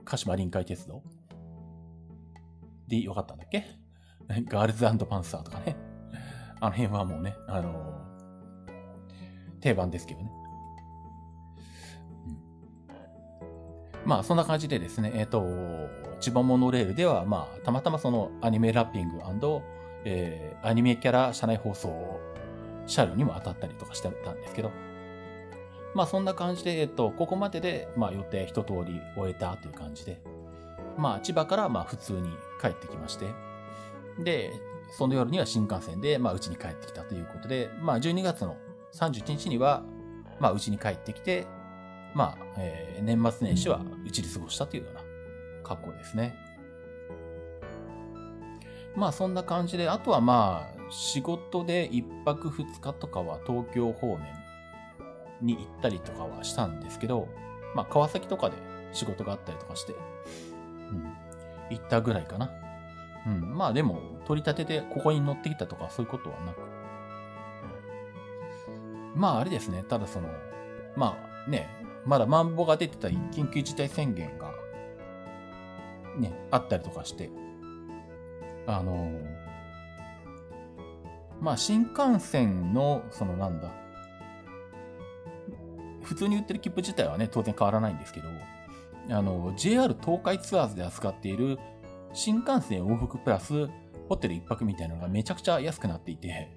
[0.04, 1.02] 鹿島臨海鉄道
[2.90, 3.66] でよかったんだっけ？
[4.50, 5.78] ガールズパンサーとかね。
[6.60, 10.32] あの辺はもうね、あのー、定番ですけどね。
[14.06, 15.46] まあ、そんな感じでですね、えっ、ー、と、
[16.20, 19.20] 千葉モノレールでは、まあ、たまたまそのアニメラッピング
[20.04, 22.20] えー、アニメキャラ車内放送
[22.88, 24.72] 車両にも当たったりとかしてたんですけど、
[25.94, 30.22] まあそんな感じで、えっと、ここまでで、まあ予定一通り終えたという感じで、
[30.98, 32.30] まあ千葉からまあ普通に
[32.62, 33.28] 帰ってきまして、
[34.20, 34.52] で、
[34.92, 38.58] その夜には新幹線で、まあうちに帰ってきたということで、まあ12月の
[38.94, 39.84] 31日には、
[40.40, 41.46] まあうちに帰ってきて、
[42.14, 45.02] まあ、えー、年末年始はうちで過ごしたというような
[45.64, 46.36] 格好ですね。
[48.96, 54.20] まあそんな感じで、あとはまあ仕事で一泊二日とかは東京方面
[55.42, 57.30] に行ったりとかはしたんですけど、
[57.74, 58.58] まあ川崎とかで
[58.92, 61.14] 仕事があったりとかして、うん、
[61.70, 62.52] 行ったぐらいかな。
[63.26, 66.60] うん、まあでも取り立てでここに乗ってきたとかそういうことはなく。
[69.16, 70.28] まああれですね、ただその、
[70.98, 71.70] まあね、
[72.06, 74.52] まだマンボが出てたり、緊急事態宣言が、
[76.18, 77.30] ね、あったりとかして、
[78.68, 79.26] あのー、
[81.42, 83.72] まあ、新幹線の、そのなんだ、
[86.04, 88.28] 普通に売ってる切符自体はね、当然変わらないんですけど、
[89.10, 91.58] あの、JR 東海ツアーズで扱っている
[92.14, 93.70] 新幹線往復プラス
[94.10, 96.54] ホテル一泊みたいなのがめちゃくちゃ安くなっていて、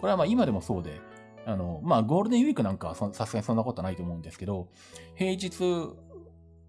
[0.00, 1.00] これはまあ今でもそうで、
[1.48, 4.68] あの、まあゴールデンウィークなんかはさすがにそんなことないと思うんですけど、
[5.14, 5.50] 平日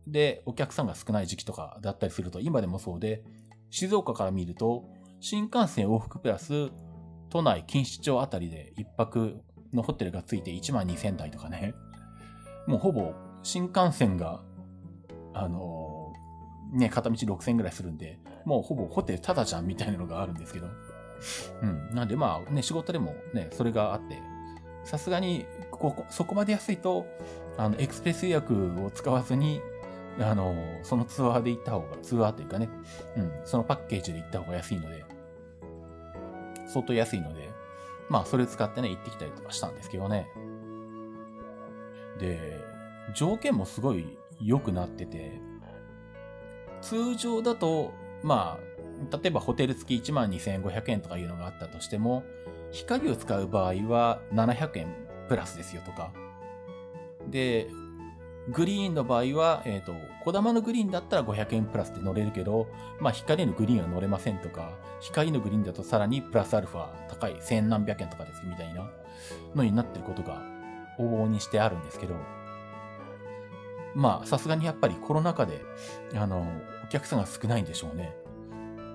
[0.07, 3.21] でお客さんが少ない時期とかだったりすると今でもそうで、
[3.69, 4.85] 静岡から見ると
[5.19, 6.69] 新幹線往復プラス
[7.29, 9.41] 都内錦糸町あたりで一泊
[9.73, 11.73] のホテルがついて1万2000台とかね、
[12.65, 13.13] もうほぼ
[13.43, 14.41] 新幹線が、
[15.33, 20.67] あのー、ね、片道6000ぐらいするんで、もうほぼホテルタダじゃんみたいなのがあるんですけど。
[21.61, 21.93] うん。
[21.93, 24.21] なんでまあね、仕事でもね、それがあって、
[24.83, 27.05] さすがに、ここ、そこまで安いと、
[27.57, 29.61] あの、エクスプレス予約を使わずに、
[30.19, 32.69] あの、そのツアーで行った方が、ツアーというかね、
[33.17, 35.05] うん、そのパッケージで行った方が安いので、
[36.67, 37.49] 相当安いので、
[38.09, 40.27] まあ、それを使ってね、行ってきたりとかしたんですけどね。
[42.19, 42.59] で、
[43.15, 45.39] 条件もすごい良くなってて、
[46.81, 48.57] 通常だと、ま
[49.11, 52.23] あ、例えばホテル付き12,500円とかいうのがあったとしても、
[52.71, 54.87] 光を使う場合は700円
[55.27, 56.11] プラスですよとか。
[57.27, 57.69] で、
[58.51, 62.67] グリーンの場合は、えっ、ー、と、小玉のグリーンだったら500円プラスで乗れるけど、
[62.99, 68.89] まあ光のグリーンは乗れませんとか、光のグリーンだとさらにプラスアルファ高い千何百円とかですみたいな
[69.55, 70.41] のになってることが
[70.97, 72.15] 往々にしてあるんですけど、
[73.93, 75.61] まあさすがにやっぱりコロナ禍で、
[76.15, 76.47] あの、
[76.85, 78.15] お客さんが少ないんでしょうね。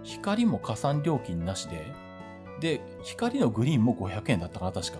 [0.02, 1.92] 光も加算料金なしで、
[2.60, 4.98] で、光のグリーンも500円だったかな、確か。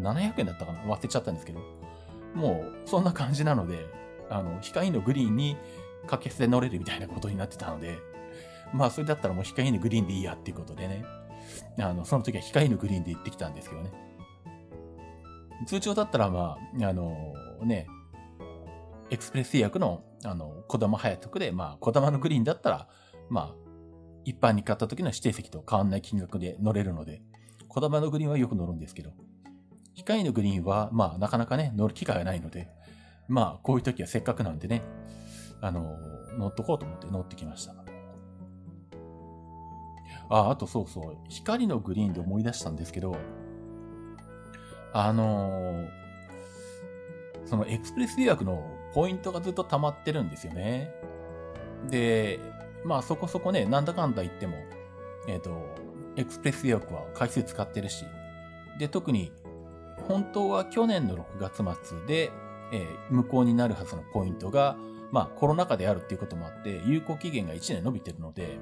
[0.00, 1.60] 700円だったかな忘れちゃったんですけど。
[2.34, 3.86] もう、そんな感じなので、
[4.28, 5.56] あの、光のグリーンに
[6.02, 7.98] 掛け捨て乗れるみたいなことになってたので、
[8.72, 11.04] まあ、それだったらもう光のグリーンでいいやっていうことでね。
[11.78, 13.90] あの、その時は光のグリーンで行ってきたんですけどね。
[15.66, 17.86] 通常だったら、まあ、あの、ね、
[19.10, 22.88] エクスプレス予約の、あの、小玉早徳で、まあ、小玉のグリーンだったら、
[23.28, 23.54] まあ、
[24.24, 27.22] 一般に買った時の指定席と変わんない金額で乗れるので、
[27.68, 29.10] 小玉のグリーンはよく乗るんですけど、
[29.94, 32.68] 機械のグリーンは、まあ、なかなかね、乗る機会がないので、
[33.28, 34.82] まあ、こういう時はせっかくなんでね、
[35.60, 35.96] あの、
[36.38, 37.74] 乗っとこうと思って乗ってきました。
[40.30, 43.16] あ、あとそうそう、光のグリーンで思い出したんですけど、
[44.92, 45.86] あの
[47.44, 50.92] そのエクスプレス予約のポイントがずっと溜まってるんですよね。
[51.88, 52.40] で、
[52.84, 54.56] まあそこそこね、なんだかんだ言っても、
[55.28, 55.50] えっ、ー、と、
[56.16, 58.04] エクスプレス予約は回数使ってるし、
[58.78, 59.32] で、特に
[60.08, 62.32] 本当は去年の6月末で、
[62.72, 64.76] えー、無効になるはずのポイントが、
[65.12, 68.58] まあコロナ禍であるっていうこともあって、有効期限が1年伸びてるので、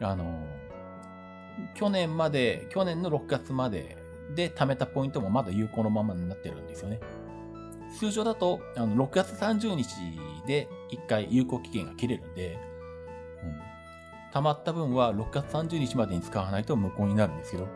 [0.00, 3.96] あのー、去年まで、去年の6月まで
[4.34, 7.00] で貯めたポイントもまだ有効のままになってるんですよね。
[7.98, 9.96] 通常だと、あの、6月30日
[10.46, 12.58] で1回有効期限が切れるんで、
[13.44, 13.60] うん。
[14.32, 17.68] 貯まった分は6月30日までに使わないと無効になるんですけど、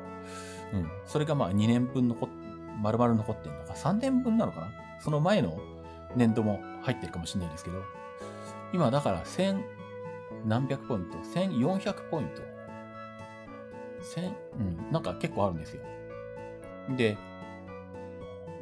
[0.72, 0.88] うん。
[1.06, 2.28] それがまあ2年分残っ、
[2.80, 5.58] 丸々残ってんのか、3年分なのかなその前の
[6.16, 7.82] 年度も入ってるかもしれないですけど、
[8.72, 9.62] 今だから1000
[10.46, 12.42] 何百ポイント ?1400 ポイント
[14.20, 15.82] ?1000、うん、なんか結構あるんですよ。
[16.96, 17.16] で、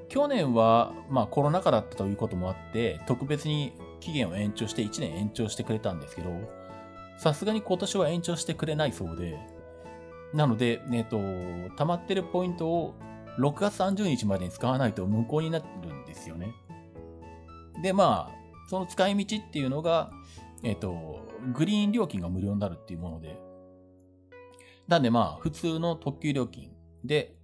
[0.08, 6.30] 去年は、まあコロナ禍だったということもあって、特別に期限を延長して1年延長してくれたんですけど、
[7.22, 9.38] さすがに今年は延長してくれないそうで、
[10.35, 11.20] なので、えっ、と、
[11.76, 12.96] 溜まってるポイントを
[13.38, 16.52] 6月30日までに使わないと無効になるんですよね。
[17.80, 20.11] で、まあ、その使い道っていうのが、
[20.64, 21.20] えっ、と、
[21.54, 23.38] グリーン料金が無料になるっていうもので、
[24.88, 26.72] なんでまあ、普通の特急料金
[27.04, 27.37] で、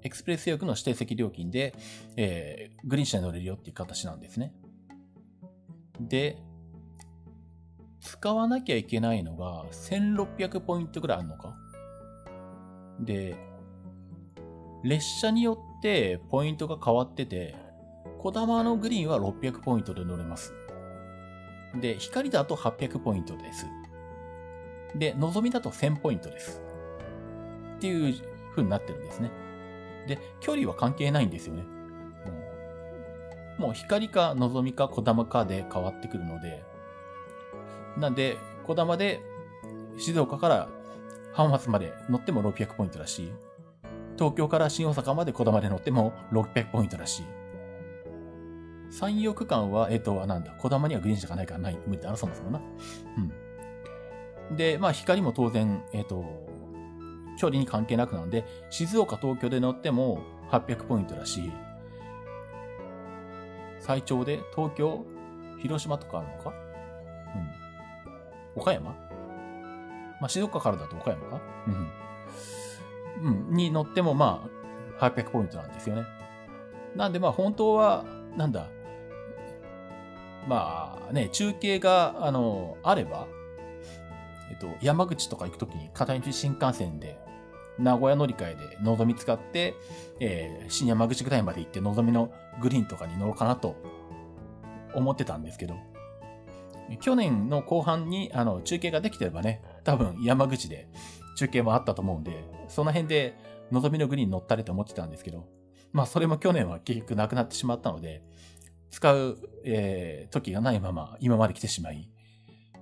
[0.00, 1.74] エクスプレス予約の指定席料金で、
[2.16, 4.54] えー、グリーン車に乗れるよっていう形なんですね。
[6.00, 6.38] で、
[8.06, 11.56] 使わなきゃいけないのが1600ポイントぐらいあるのか？
[13.00, 13.36] で、
[14.84, 17.56] 列車によってポイントが変わってて、
[18.20, 20.54] 小玉のグリーンは600ポイントで乗れます。
[21.80, 23.66] で、光だと800ポイントです。
[24.94, 26.62] で、のぞみだと1000ポイントです。
[27.76, 28.14] っていう
[28.52, 29.32] 風になってるんですね。
[30.06, 31.64] で、距離は関係ないんですよね。
[33.58, 36.62] もう光かのぞみか小玉かで変わってくるので、
[37.98, 39.20] なんで、小玉で
[39.96, 40.68] 静岡から
[41.32, 43.32] 浜松まで乗っても600ポイントだし、
[44.16, 47.24] 東京から新大阪まで小玉で乗っても600ポイントだし、
[48.90, 52.60] 山陽区間は、えっ、と、なんだ、小玉にはグリーン車がないからない、無理だな、そもそもな。
[54.50, 54.56] うん。
[54.56, 56.24] で、まあ、光も当然、えっ、と、
[57.38, 61.52] 距離に関係なくなので、静岡、東京で乗っても800ポイントだし、
[63.80, 65.04] 最長で東京、
[65.58, 66.50] 広島とかあるのか？
[66.50, 67.65] うん。
[68.56, 68.90] 岡山？
[70.20, 71.40] まあ、静岡からだと岡山か？
[73.22, 73.30] うん。
[73.48, 73.54] うん。
[73.54, 74.48] に乗ってもま
[74.98, 76.04] あ、800ポイントなんですよね。
[76.94, 78.04] なんでまあ本当は、
[78.36, 78.68] なんだ、
[80.48, 83.26] まあね、中継が、あの、あれば、
[84.50, 87.18] えっと、山口とか行くときに片道新幹線で、
[87.78, 89.74] 名古屋乗り換えでのぞみ使って、
[90.18, 93.76] えー、新山口ぐらいまで行ってのぞみのグリーンとかに乗ろうかなと
[94.94, 95.74] 思ってたんですけど、
[97.00, 100.88] 去年の後半にあの中継ができてればね、多分山口で
[101.36, 103.36] 中継もあったと思うんで、その辺で
[103.70, 105.48] のぞみのグリーン乗ったりと思ってたんですけど、
[105.92, 108.22] まあそれも去年は結局なくなってしまったので、
[108.90, 112.08] 使う、えー、時がないまま今まで来てしまい、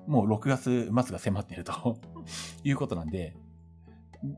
[0.07, 1.99] もう6月末が迫っていると
[2.63, 3.35] いうことなんで、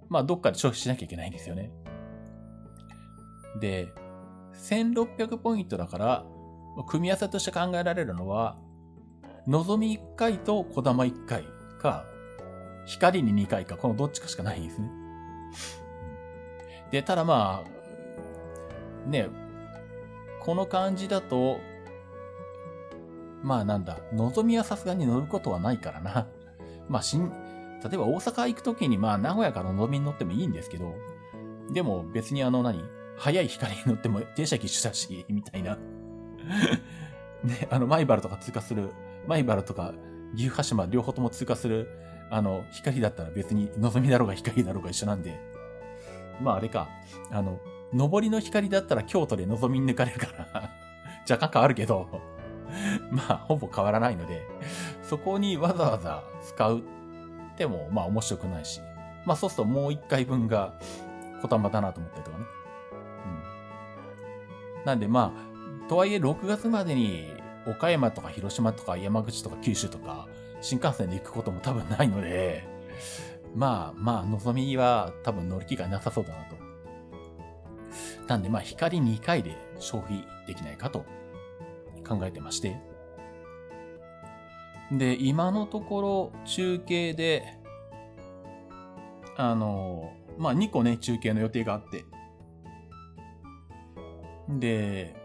[0.08, 1.70] まあどっかで消費しなきゃいけないんですよね。
[3.60, 3.88] で、
[4.54, 6.24] 1600ポイントだから、
[6.86, 8.58] 組み合わせとして考えられるのは、
[9.46, 11.44] 望み1回と小玉1回
[11.80, 12.04] か、
[12.84, 14.90] 光に2回か、このどっちかしかないんですね。
[16.90, 19.28] で、ただまあ、ね、
[20.40, 21.60] この感じだと、
[23.42, 26.26] まあなんだ、望みはさすがに乗ることはないからな。
[26.88, 30.94] まあ、しん、例えば大阪行くときにまあ名古屋から望みに乗ってもいいんですけど、
[31.72, 32.82] でも別にあの何
[33.16, 35.78] 早い光に乗っても電車機種だし、みたいな。
[37.44, 38.90] ね、あの、マイバルとか通過する
[39.26, 39.94] マイバルとか
[40.34, 41.88] 岐阜羽島両方とも通過する、
[42.30, 45.40] あの、光だったら別に望みだろうが光だろうが一緒なんで、
[46.40, 46.88] まああれか、
[47.30, 47.60] あの、
[47.92, 50.70] 上りの光だったら京都で望み抜かれるから
[51.30, 52.08] 若干変わるけど
[53.10, 54.42] まあほぼ変わらないので、
[55.02, 56.82] そこにわざわざ使うっ
[57.56, 58.80] ても、まあ面白くないし、
[59.24, 60.74] まあそうするともう一回分が
[61.42, 62.44] 小玉だなと思ったりとかね。
[64.78, 64.84] うん。
[64.84, 67.35] なんでまあ、とはいえ6月までに
[67.66, 70.28] 岡山とか広島とか山口とか九州とか、
[70.60, 72.64] 新幹線で行くことも多分ないので、
[73.54, 76.56] まあまあ、望みは多分乗る気がなさそうだなと。
[78.26, 81.04] なんでまあ、光2回で消費できないかと
[82.06, 82.76] 考えてまして。
[84.92, 87.58] で、今のところ中継で、
[89.36, 92.04] あの、まあ2個ね、中継の予定があって。
[94.48, 95.15] で、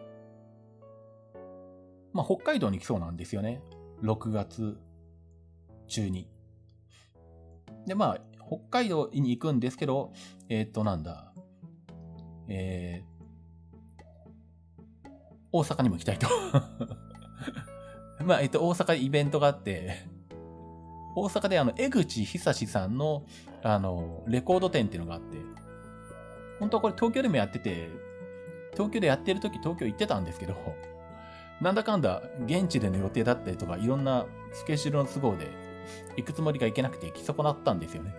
[2.13, 3.61] まあ、北海道に来そうなんですよね。
[4.01, 4.77] 6月
[5.87, 6.29] 中に。
[7.85, 10.11] で、まあ、北海道に行くんですけど、
[10.49, 11.33] えー、っと、なんだ。
[12.47, 15.09] えー、
[15.53, 16.27] 大阪にも行きたいと
[18.25, 20.05] まあ、えっと、大阪でイベントがあって、
[21.15, 23.25] 大阪であの、江口久志さんの、
[23.63, 25.37] あの、レコード店っていうのがあって、
[26.59, 27.89] 本当はこれ東京でもやってて、
[28.73, 30.55] 東京でやってる時東京行ってたんですけど、
[31.61, 35.47] なんだかんだ現地での予定だったりとか、いろんなスケジュールの都合で
[36.17, 38.15] 行くつもりが行けなくて行き損なったんですよね。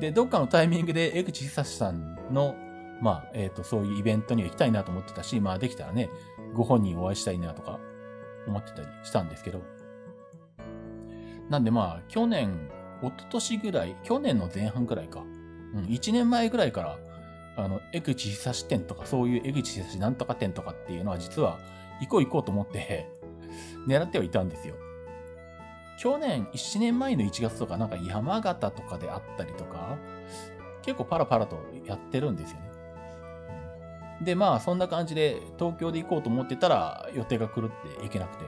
[0.00, 2.56] で、どっかのタイミングで江口久志さんの、
[3.00, 6.10] まあ、えっ、ー、と、そういうイベントには行きたいなと思ってたし、まあできたらね、
[6.52, 7.78] ご本人お会いしたいなとか
[8.46, 9.62] 思ってたりしたんですけど。
[11.48, 12.70] なんでまあ、去年、
[13.02, 15.20] 一昨年ぐらい、去年の前半ぐらいか。
[15.74, 16.98] うん、1年前ぐらいから、
[17.56, 21.58] あの、江口久志店とか、そういう江口久志なんとか店とかっていうのは実は
[22.02, 23.08] 行こう行こうと思って、
[23.86, 24.74] 狙ってはいたんですよ。
[25.98, 29.96] 去年、1年前の1月とかなんか山形とかであったりとか、
[30.82, 32.72] 結構パラパラとやってるんですよね。
[34.20, 38.44] で、まあそんな感じで東京で行こうと思ってたら予定が狂って行けなくて。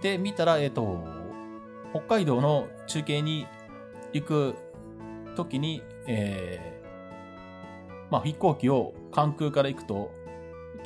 [0.00, 1.04] で、見たら、えっ、と、
[1.90, 3.46] 北海道の中継に
[4.12, 4.54] 行く
[5.36, 10.12] 時に、えー、まあ飛行機を関空から行くと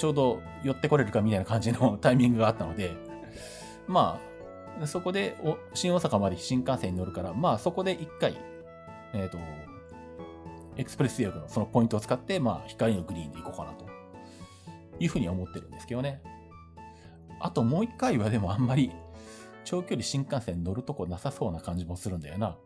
[0.02, 2.96] ちょうど寄ってこれるかみたいな感じのタイミングがあったので、
[3.86, 4.18] ま
[4.80, 5.36] あ、そこで
[5.74, 8.36] 新大阪まで新幹線に乗るから、まあそこで一回、
[9.14, 9.38] えっ、ー、と、
[10.76, 13.86] エクスプレス予約のそのポイントを使って、まあ光のグリーンで行こうかなと
[14.98, 16.20] いうふうに思ってるんですけどね。
[17.38, 18.90] あともう一回はでもあんまり
[19.64, 22.56] 長距離新幹線乗るとこなさそうな感じもするんだよな。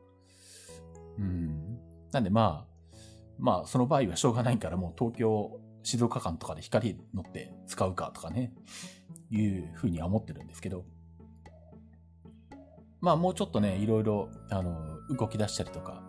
[1.18, 1.78] うん。
[2.12, 2.96] なんでまあ、
[3.38, 8.52] まあその場合はしょうがないからもう東京静岡間とかで光乗って使うかとかね、
[9.30, 10.84] いうふうには思ってるんですけど、
[13.00, 16.02] まあもうちょっとね、いろいろ、あの、動き出したりとか、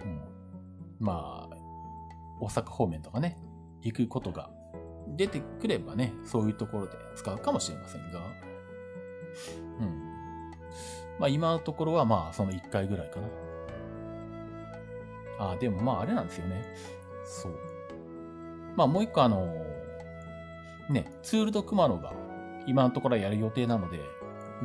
[0.00, 0.20] うん、
[0.98, 1.56] まあ、
[2.40, 3.38] 大阪方面とかね、
[3.82, 4.50] 行くことが
[5.16, 8.18] 出てくればね、そういうところで使うかもしれませんが、
[9.78, 10.50] うん。
[11.20, 13.28] まあ今のところはまあその1回ぐらいかな。
[15.38, 16.64] ああ、でもまああれなんですよね。
[17.24, 17.63] そう。
[18.76, 19.46] まあもう一個あの、
[20.88, 22.12] ね、ツールド熊野が
[22.66, 24.00] 今のところやる予定なので、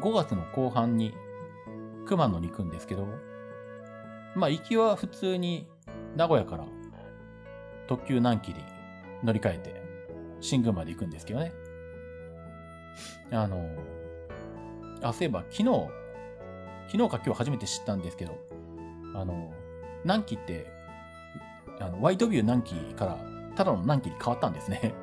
[0.02, 1.14] 5月の後半に
[2.06, 3.08] 熊野に行くんですけど、
[4.36, 5.68] まあ行きは普通に
[6.16, 6.66] 名古屋から
[7.88, 8.64] 特急南紀に
[9.24, 9.82] 乗り換えて
[10.42, 11.52] 新宮まで行くんですけどね。
[13.32, 13.70] あの、
[15.02, 15.64] あ、そういえば昨日、
[16.88, 18.38] 昨日か今日初めて知ったんですけど、
[19.14, 19.54] あの、
[20.04, 20.68] 南紀って、
[21.80, 23.18] あの、ワイドビュー南紀から
[23.60, 24.94] ただの南紀に変わったんですね。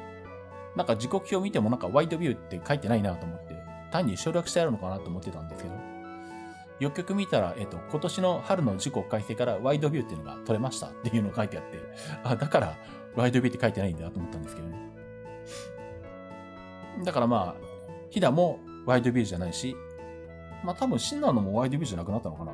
[0.76, 3.56] なんか時刻表見てもなんかワイドビューって書いてないなと思って、
[3.90, 5.74] 単に省略してあるのかなと思ってたんですけど、
[6.78, 11.80] よくよく見たら、えっと、今年の春の時刻改正からワイドビューっていうのが取れましたっていうのが書いてあって、
[12.22, 12.76] あ、だから
[13.14, 14.78] ワイドビューって書いてないんだと思ったんですけどね。
[17.02, 17.60] だからまあ、
[18.10, 19.74] ヒダもワイドビューじゃないし、
[20.62, 22.52] まあ多分シンナーのもワイドビューじゃなくなったのかな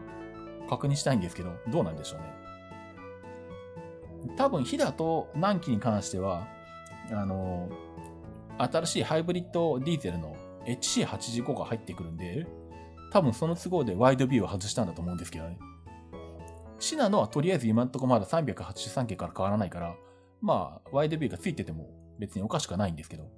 [0.68, 2.41] 確認したいんですけど、どうなんでしょうね。
[4.36, 6.46] 多分、ヒダと南紀に関しては、
[7.10, 7.68] あの、
[8.58, 12.46] 新しいハイブリッドディーゼルの HC85 が入ってくるんで、
[13.10, 15.58] 多分その都合でワイドビューを外したんだと思うんですけどね。
[16.78, 19.94] シナノはとりあえず今んところまだ383件から変わらないから、
[20.40, 23.30] まあ、ワイドビューがついてても別におかしくはないんですけど、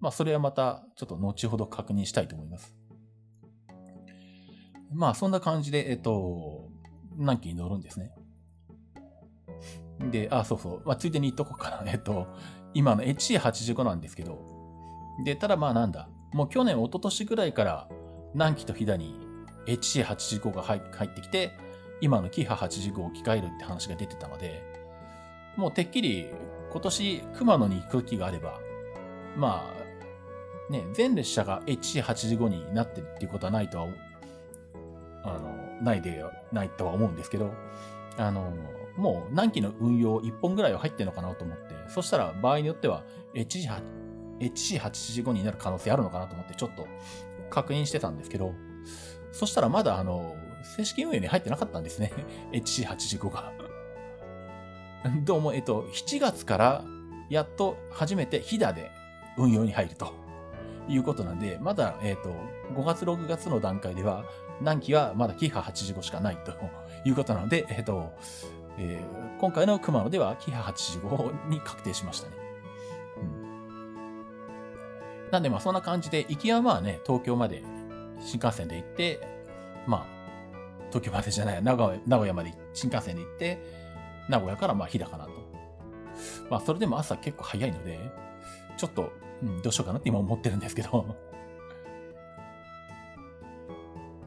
[0.00, 2.74] まあ、それはまたちょっと後ほど確認したいと思います。
[4.92, 6.68] まあ、そんな感じで、えっと、
[7.16, 8.12] 南紀に乗るんですね。
[10.00, 10.82] で、あ、そうそう。
[10.84, 11.82] まあ、ついでに言っとこうかな。
[11.90, 12.26] えっと、
[12.74, 14.38] 今の HC85 なんですけど、
[15.24, 17.88] で、ただまあなんだ、もう去年、一昨年ぐらいから、
[18.34, 19.18] 南紀と飛騨に
[19.66, 21.52] HC85 が入ってきて、
[22.00, 24.62] 今のキハ85を置き換えるって話が出てたので、
[25.56, 26.26] もうてっきり
[26.70, 28.60] 今年熊野に行く気があれば、
[29.36, 29.64] ま
[30.68, 33.88] あ、ね、全列車が HC85 になってるっていうことはないとは、
[35.24, 37.52] あの、ないで、ないとは思うんですけど、
[38.18, 38.52] あの、
[38.96, 46.86] もう何機の運用1本ぐらいは入ってるのかなと思って、そしたら場合によっては HC85 になる可能性あるのかなと思ってちょっと
[47.50, 48.54] 確認してたんですけど、
[49.32, 50.36] そしたらまだあの、
[50.76, 52.12] 正式運営に入ってなかったんですね。
[52.52, 53.52] HC85 が。
[55.24, 56.84] どうも、えっと、7月から
[57.28, 58.90] やっと初めてヒダで
[59.36, 60.14] 運用に入ると
[60.88, 62.30] いうことなんで、まだ、えっと、
[62.74, 64.24] 5月6月の段階では、
[64.60, 66.52] 何機はまだキハ85しかないと
[67.04, 68.12] いうことなので、えっと、
[68.78, 72.36] えー、今回の熊野ではキハ85に確定しましたね。
[73.16, 73.24] う
[75.28, 75.30] ん。
[75.30, 77.62] なんでまあそんな感じで、行きはまあね、東京まで
[78.20, 79.20] 新幹線で行って、
[79.86, 80.06] まあ、
[80.90, 83.58] 東京までじゃない、名古屋名古屋まで新幹線で行って、
[84.28, 85.30] 名古屋からまあ日高なと。
[86.50, 87.98] まあそれでも朝結構早いので、
[88.76, 89.12] ちょっと、
[89.42, 91.16] うん、どうしようかなって今思ってるんですけど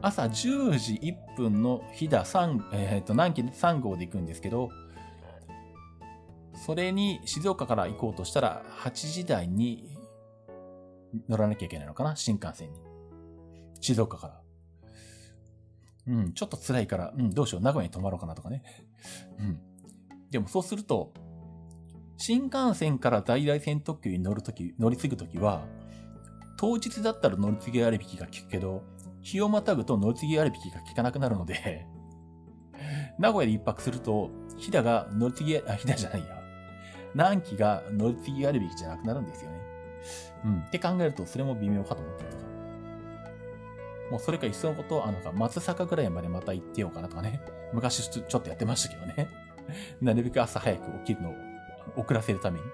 [0.02, 4.70] 朝10時1分の飛騨3、えっ、ー、と、南紀3号で行くんですけど、
[6.54, 9.98] それに静岡から行こうとしたら、8時台に
[11.28, 12.78] 乗らなきゃいけないのかな新幹線に。
[13.80, 14.40] 静岡から。
[16.06, 18.62] うん、ちょっと辛いから、うん、どうしよう、名古屋に泊まろうかなとかね。
[19.38, 19.60] うん。
[20.30, 21.12] でもそうすると、
[22.16, 25.66] 新幹線から在来線特急に乗るとき、乗り継ぐときは、
[26.58, 28.82] 当日だったら乗り継ぎ割引が効くけど、
[29.22, 31.86] 日をまたぐと乗り継ぎ割引が効かなくなるので
[33.18, 36.40] 名古屋で一泊すると、飛騨が乗り継ぎ、あ、飛騨じゃないや。
[37.14, 39.58] 南紀が乗り継ぎ割引じゃなくなるんですよね。
[40.44, 40.60] うん。
[40.60, 42.42] って考えると、それも微妙かと思ってるとか。
[44.10, 47.40] もうそれかいっそのこと、あの、松坂ぐらいまでまた行ってようかなとかね。
[47.72, 49.28] 昔ちょっとやってましたけどね。
[50.00, 51.34] なるべく朝早く起きるのを
[51.96, 52.64] 遅らせるために。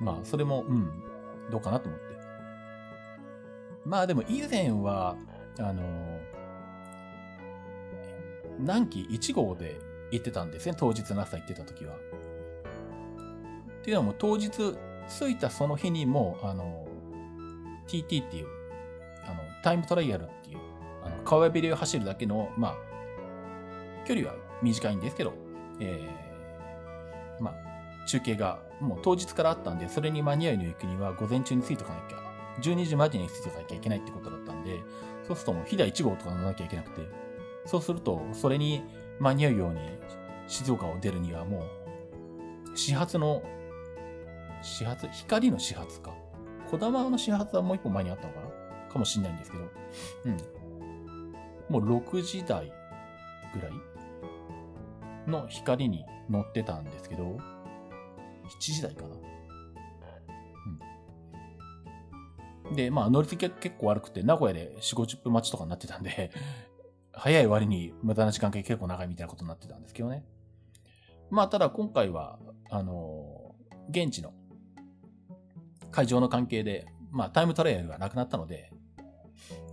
[0.00, 0.06] うん。
[0.06, 1.02] まあ、それも、うん、
[1.50, 2.17] どうかなと思って。
[3.88, 5.16] まあでも以前は、
[5.58, 5.82] あの、
[8.58, 9.80] 南紀1号で
[10.10, 10.74] 行ってたんですね。
[10.76, 11.94] 当日の朝行ってた時は。
[13.80, 14.50] っていうのも当日
[15.08, 16.86] 着いたその日にも、あの、
[17.86, 18.46] TT っていう、
[19.24, 20.58] あの、タイムトライアルっていう、
[21.02, 22.74] あの、川べりを走るだけの、まあ、
[24.06, 25.32] 距離は短いんですけど、
[25.80, 32.27] えー、まあ、中継がもう当日からあったんで、それに間に合いの行くには午前中に着いとかなきゃ
[32.62, 34.80] 12時までに着いておかなきゃいけないってことだったんで、
[35.26, 37.02] そうするともう、飛騨1号とか乗らなきゃいけなくて、
[37.66, 38.82] そうすると、それに
[39.20, 39.80] 間に合うように、
[40.46, 41.64] 静岡を出るにはも
[42.72, 43.42] う、始発の、
[44.62, 46.14] 始発光の始発か。
[46.70, 48.92] 小玉の始発はもう一本前にあったのかな？
[48.92, 49.64] かもしんないんですけど、
[50.24, 50.36] うん。
[51.68, 52.72] もう6時台
[53.54, 53.72] ぐらい
[55.26, 57.38] の光に乗ってたんですけど、7
[58.60, 59.16] 時台かな？
[62.74, 66.30] で、まあ乗り継ぎが結構悪くて、名古屋で4、50分待ちとかになってたんで、
[67.12, 70.24] 早い割に無駄な時間が結構長いみたいなことになってたんですけどね。
[71.30, 72.38] まあただ今回は、
[72.70, 74.32] あのー、現地の
[75.90, 78.70] 会場の関係で、まあタイムトライアルがなくなったので、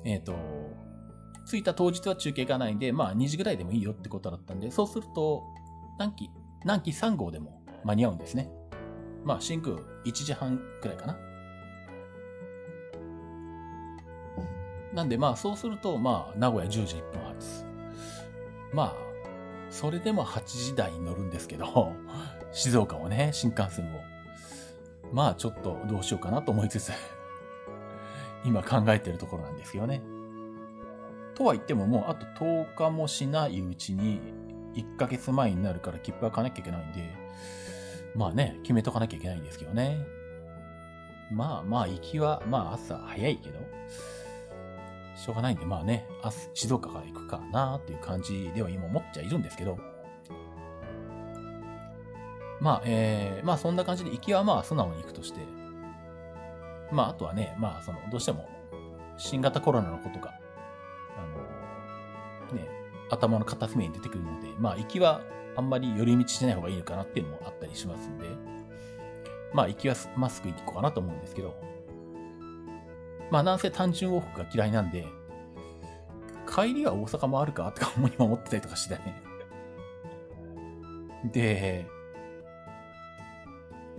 [0.03, 0.33] えっ、ー、と、
[1.45, 5.43] 着いた当日は中継がないんで、まあ2時ぐらいでもいいよってことだったんで、そうすると、
[5.99, 6.29] 何期、
[6.63, 8.49] 何期3号でも間に合うんですね。
[9.23, 9.75] まあ、新空
[10.05, 11.17] 1時半くらいかな。
[14.95, 17.65] なんでまあ、そうすると、まあ、名古屋10時1分発。
[18.73, 18.93] まあ、
[19.69, 21.91] それでも8時台に乗るんですけど、
[22.53, 23.99] 静岡もね、新幹線を。
[25.11, 26.93] まあ、ちょっとどうしようかなと思いつつ、
[28.45, 30.01] 今考えてるところなんですよね。
[31.35, 34.21] とは言ってももうあと10日もしないうちに
[34.75, 37.13] 1ヶ月前になるから切符は買わなきゃいけないんで、
[38.15, 40.05] まあね、決めとかなきゃいけないんですけどね。
[41.31, 43.59] まあまあ、行きは、まあ朝早いけど、
[45.15, 49.77] しょうがないんで、まあね、明日静岡から行くかなっていう感じでは今思っちゃいるんですけど、
[52.59, 55.39] まあ、えー、まあそんな感じで行きはまあ素直に行くとして、
[56.91, 58.49] まああとはね、まあその、どうしても
[59.17, 60.33] 新型コロナのことが、
[61.17, 62.67] あの、ね、
[63.09, 65.21] 頭の片隅に出てくるので、まあ、行きは
[65.55, 68.27] あんまり寄り道しない方がいいのかなっていうのもあったりしますんで、
[69.53, 71.55] まあ、行きはマスク行こうかなと思うんですけど、
[73.31, 75.05] まあ、なんせ単純往復が嫌いなんで、
[76.47, 79.21] 帰りは大阪もあるかとか今思ってたりとかしてたね。
[81.31, 81.87] で、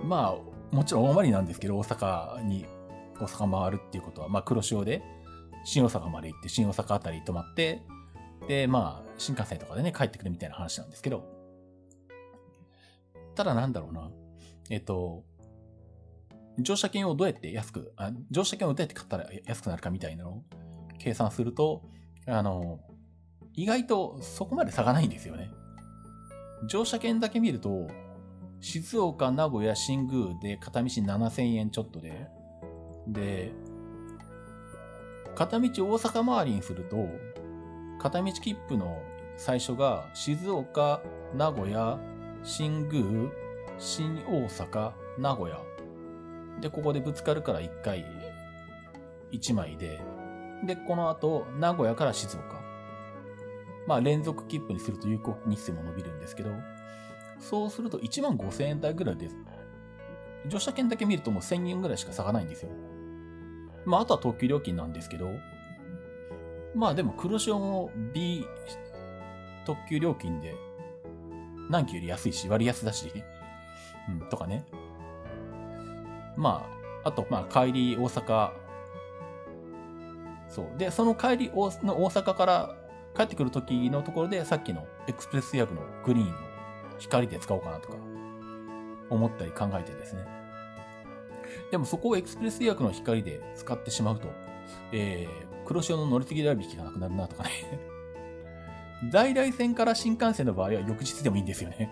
[0.03, 2.67] まあ、もちろん大回りなんですけど、大阪に、
[3.19, 5.03] 大阪回るっていうことは、まあ、黒潮で、
[5.65, 7.83] 新大阪まで行って、新大阪あたり泊まって、
[8.47, 11.25] で、まあ、新幹線とかでね、帰ってくるみたいな話なんですけど、
[13.35, 14.11] ただなんだろうな、
[14.71, 15.25] えっと、
[16.59, 20.43] 乗車券をどうやって安く、あ乗車券をどうやって買ったら安くなるかみたいなのを
[20.99, 21.83] 計算すると、
[22.27, 22.81] あの、
[23.55, 25.51] 意外とそこまで差がないんですよね。
[26.69, 27.89] 乗車券だけ見ると、
[28.61, 32.29] 静岡、名古屋、新宮で片道7000円ちょっとで、
[33.07, 33.53] で、
[35.35, 36.97] 片道大阪回りにすると、
[38.01, 39.03] 片道切符の
[39.37, 41.03] 最初が静岡、
[41.35, 41.99] 名古屋、
[42.43, 43.05] 新宮、
[43.79, 45.66] 新大阪、名古屋。
[46.61, 48.05] で、ここでぶつかるから1回
[49.33, 50.01] 1枚で、
[50.65, 52.63] で、この後、名古屋から静岡。
[53.87, 56.51] まあ、連続切符にすると有効日数も伸びるんですけど、
[57.39, 59.37] そうすると1万5千円台ぐらいです。
[60.47, 62.71] 乗車券だけ見るともう1000円ぐらいしか差がないんですよ。
[63.85, 65.31] まあ、あとは特急料金なんですけど、
[66.75, 68.47] まあでも黒潮も B
[69.65, 70.55] 特急料金で
[71.71, 73.11] 何期より安いし、割安だし、
[74.09, 74.65] うん、とかね。
[76.37, 76.69] ま
[77.05, 78.53] あ、あと、まあ帰り大阪、
[80.49, 80.79] そう。
[80.79, 82.77] で、その帰り大の大阪から
[83.17, 86.35] 帰ってくる時のところでさっきのエクスプレスヤブのグリーンの
[86.99, 87.97] 光で使おうかなとか
[89.11, 90.27] 思ったり考えてですね。
[91.71, 94.29] でもそこをエクスプレス予約の光で使ってしまうと、
[94.93, 97.51] えー、黒潮の乗り継ぎ代引きがなくなるなとかね
[99.11, 101.91] 在来線から新幹線の場合は翌日でもいいんですよね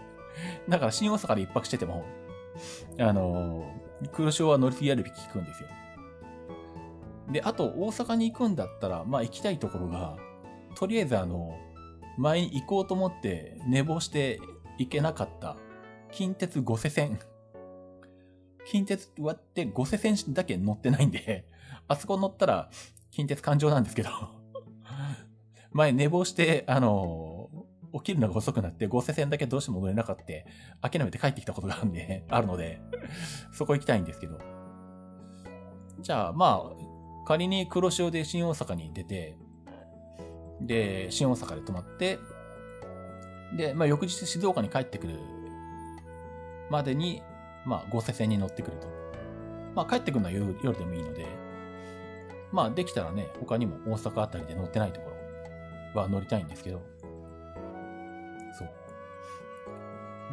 [0.69, 2.05] だから新大阪で一泊してても、
[2.99, 3.65] あの、
[4.13, 5.69] 黒潮は乗り継ぎ割引効くんですよ。
[7.33, 10.17] で、あと大阪に行くんだったら、まあ行きたいところが、
[10.75, 11.59] とりあえずあの、
[12.19, 14.41] 前に行こうと思って寝坊して
[14.79, 15.57] 行けなかった
[16.13, 17.19] 近鉄五瀬線。
[18.67, 21.47] 近鉄割って五瀬線だけ乗ってないんで、
[21.89, 22.71] あそこ乗ったら
[23.11, 24.11] 近鉄環状なんですけど
[25.73, 27.34] 前寝坊して、あの、
[27.95, 32.81] 起きるのが遅くなって、合成線だけどうしても乗れなかった、諦めて帰ってきたことがあるんで、 あるので、
[33.53, 34.39] そこ行きたいんですけど。
[36.01, 39.37] じゃあ、まあ、仮に黒潮で新大阪に出て、
[40.61, 42.19] で、新大阪で泊まって、
[43.57, 45.19] で、まあ、翌日静岡に帰ってくる
[46.71, 47.23] までに、
[47.65, 48.89] まあ、合成線に乗ってくると。
[49.75, 51.27] まあ、帰ってくるのは夜夜でもいいので、
[52.53, 55.11] まあできたらね、他にも大阪あたりで乗ってないとこ
[55.95, 56.94] ろは乗りたいんですけど。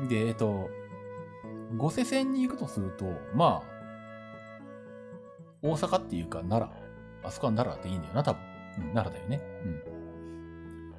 [0.08, 0.70] で、えっと、
[1.78, 3.72] 五瀬線に行くとすると、まあ、
[5.62, 6.82] 大阪っていうか奈良。
[7.24, 8.42] あそこは奈良でいいんだよな、多分。
[8.80, 9.42] うん、奈良だよね。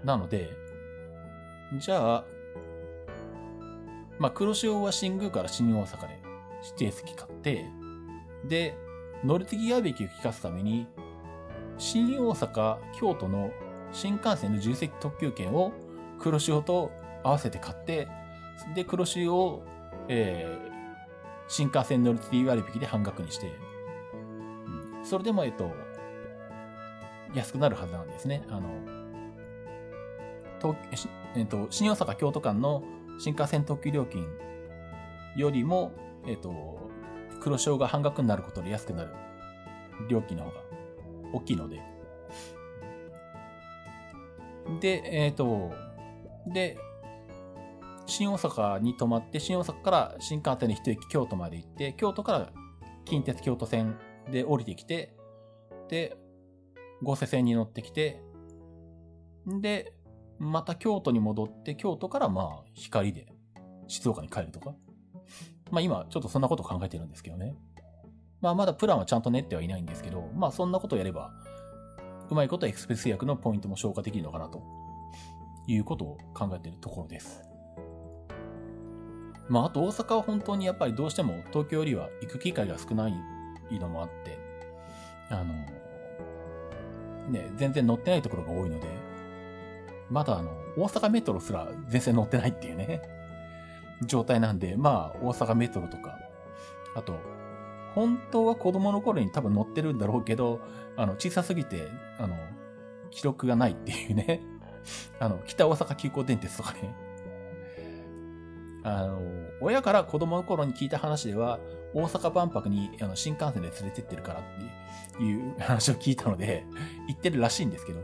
[0.00, 0.06] うん。
[0.06, 0.50] なので、
[1.78, 2.24] じゃあ、
[4.18, 6.20] まあ、黒潮は新宮から新大阪で
[6.62, 7.66] 指定席買って、
[8.44, 8.76] で、
[9.24, 10.86] 乗り継ぎ矢引きを聞かすために、
[11.78, 13.50] 新大阪、京都の
[13.92, 15.72] 新幹線の重積特急券を
[16.20, 16.92] 黒潮と
[17.24, 18.08] 合わせて買って、
[18.74, 19.64] で、黒潮を、
[20.08, 20.72] えー、
[21.48, 23.52] 新幹線乗り継ぎ割引で半額にして、
[24.96, 25.70] うん、それでも、えっと、
[27.34, 28.42] 安くなるはずなんですね。
[28.48, 28.68] あの、
[30.60, 32.82] 東えっと、新大阪京都間の
[33.18, 34.26] 新幹線特急料金
[35.36, 35.92] よりも、
[36.26, 36.90] えっと、
[37.40, 39.10] 黒潮が半額になることで安くなる
[40.08, 40.56] 料金の方が
[41.32, 41.80] 大きいので。
[44.80, 45.72] で、えっ、と、
[46.46, 46.78] で、
[48.06, 52.52] 新大阪に泊まって、新大阪から新幹線で一駅京都まで行って、京都から
[53.04, 53.96] 近鉄京都線
[54.30, 55.16] で降りてきて、
[55.88, 56.16] で、
[57.02, 58.22] 合瀬線に乗ってきて、
[59.46, 59.92] で、
[60.38, 63.26] また京都に戻って、京都からまあ、光で
[63.88, 64.74] 静岡に帰るとか。
[65.70, 67.56] まあ今、ちょっとそんなこと考えてるんですけどね。
[68.40, 71.32] まあまだプランはちゃんと練ってはいないんですけど、まあそんなことをやれば、
[72.30, 74.62] うまいことエクスプレス薬のポイントも消化できるのかなと
[75.66, 77.42] いうことを考えてるところです。
[79.48, 83.14] まああと大阪は本当にやっぱりどうしても東京よりは行く機会が少ない
[83.78, 84.38] のもあって、
[85.30, 85.54] あの、
[87.30, 88.86] ね、全然乗ってないところが多いので、
[90.10, 93.02] まだあの、大阪メトロすら全然乗ってないっていうね、
[94.04, 96.18] 状態なんで、まあ大阪メトロとか、
[96.94, 97.18] あと、
[97.94, 100.60] 本当は子供の頃に多分乗ってるんだろうけど、
[100.96, 101.88] あの、小さすぎて、
[102.18, 102.36] あの、
[103.10, 104.40] 記録がないっていうね。
[105.20, 106.94] あの、北大阪急行電鉄とかね。
[108.84, 109.20] あの、
[109.60, 111.60] 親から子供の頃に聞いた話では、
[111.94, 114.42] 大阪万博にあの新幹線で連れてってるからっ
[115.16, 116.64] ていう話を聞いたので、
[117.08, 118.00] 行ってるらしいんですけど。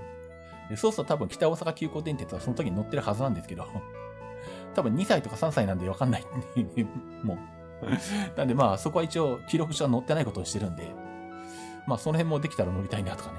[0.77, 3.67] そうすると多分北大阪急行電鉄はその時に乗ってるはずなんですけど、
[4.75, 6.25] 多分2歳とか3歳なんでわかんないっ
[6.55, 6.89] ていう。
[7.25, 7.39] もう。
[8.37, 10.91] なんでまあそこは一応記録書は載ってないことをしてるんで、
[11.87, 13.39] まあその辺もできたら乗りたいなとかね。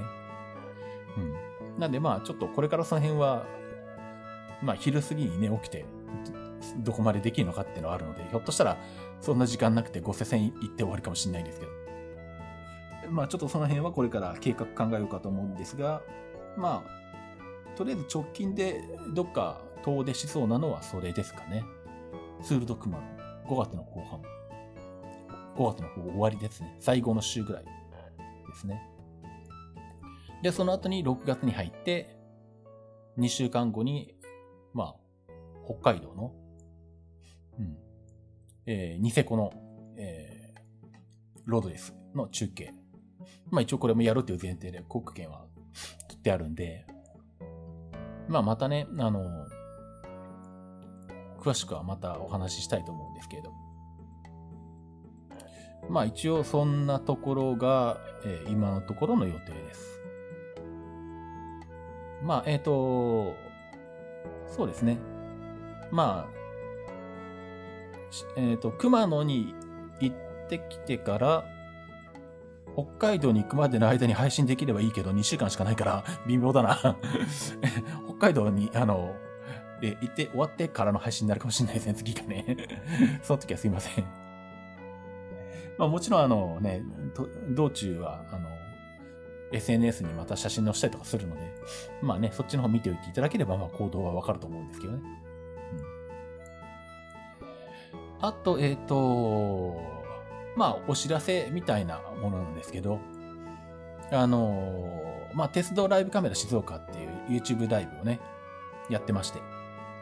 [1.17, 1.79] うん。
[1.79, 3.45] なんでまあちょっとこれからその辺は、
[4.63, 5.85] まあ昼過ぎにね、起きて、
[6.77, 8.77] どこまでできるのかっていうのはあるので、ひょっとしたら
[9.21, 11.71] そんな時間なくてごせ線行って終わりかもしれないんですけど。
[13.11, 16.01] まあちょっとその辺はこれから計画考えようかと思うんですが、
[16.57, 18.83] まあ、とりあえず直近で
[19.13, 21.63] どっか遠出しそうなのはそれですかね。
[22.41, 23.03] ツールドクマの
[23.47, 24.21] 5月の後半。
[25.55, 26.75] 5月の終わりですね。
[26.79, 27.69] 最後の週ぐらいで
[28.55, 28.81] すね。
[30.41, 32.17] で、その後に6月に入って、
[33.17, 34.15] 2週間後に、
[34.73, 34.95] まあ、
[35.65, 36.33] 北海道の、
[37.59, 37.77] うん、
[38.65, 39.51] えー、ニセコの、
[39.97, 42.73] えー、ロードレスの中継。
[43.51, 45.45] まあ一応これもやるっていう前提で国権は
[46.07, 46.85] 取ってあるんで、
[48.27, 49.25] まあまたね、あの、
[51.39, 53.51] 詳しくはまたお話ししたいと思うんですけれど。
[55.89, 59.99] まあ一応そんなところが、えー、今のところの予定です。
[62.23, 63.35] まあ、えっ、ー、と、
[64.47, 64.97] そうですね。
[65.91, 66.38] まあ、
[68.35, 69.53] えっ、ー、と、熊野に
[69.99, 70.15] 行っ
[70.47, 71.45] てきてから、
[72.73, 76.75] 北海道に行くまでの間に配信できればいいけど、2週間しかないから 微妙だな
[78.07, 79.15] 北海道に、あの、
[79.81, 82.57] で、行って終わってからの配信になるかもしれないですね、次がね。
[83.23, 84.03] その時はすいません。
[85.77, 86.83] まあもちろんあのね、
[87.51, 88.49] 道中は、あの、
[89.51, 91.41] SNS にまた写真載せたりとかするので、
[92.01, 94.99] まあね、そっちの方見ておいていただければ、まあ行動はわかると思うんですけどね。
[98.21, 99.81] あと、えっ、ー、と、
[100.55, 102.99] まあお知らせみたいなものなんですけど、
[104.11, 104.89] あの、
[105.33, 108.19] まあ鉄道ライブカメラ静岡っていう YouTube ライブをね、
[108.89, 109.39] やってまして、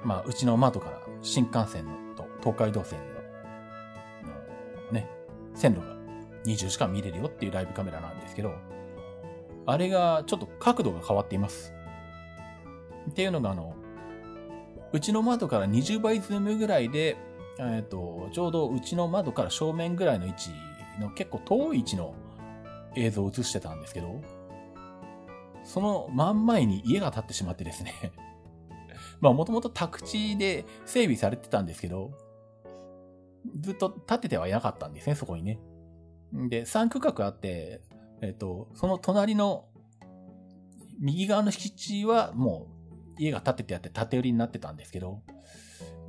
[0.03, 2.99] まあ、うちの窓から新幹線のと東海道線
[4.23, 5.09] の、ね、
[5.53, 5.95] 線路が
[6.45, 8.53] 20時間見れるよっていうライブカメラなんですけど、
[9.65, 11.73] あれがちょっと角度が変わっています。
[13.09, 13.75] っていうのが、あの、
[14.93, 17.17] うちの窓から20倍ズームぐらいで、
[17.59, 20.49] えっ、ー、と、ちょうどうちの窓から正面ぐらいの位置
[20.99, 22.13] の結構遠い位置の
[22.95, 24.21] 映像を映してたんですけど、
[25.63, 27.93] その真ん前に家が建ってしまってですね
[29.19, 32.11] まあもともと宅地で整備されてたんですけど、
[33.59, 35.59] ずっと建ててはいなかったんですね、そこにね。
[36.33, 37.81] で、3区画あって、
[38.21, 39.65] えっ、と、その隣の
[40.99, 42.67] 右側の敷地はも
[43.17, 45.21] う家が建ててあって縦売りになってたんですけど、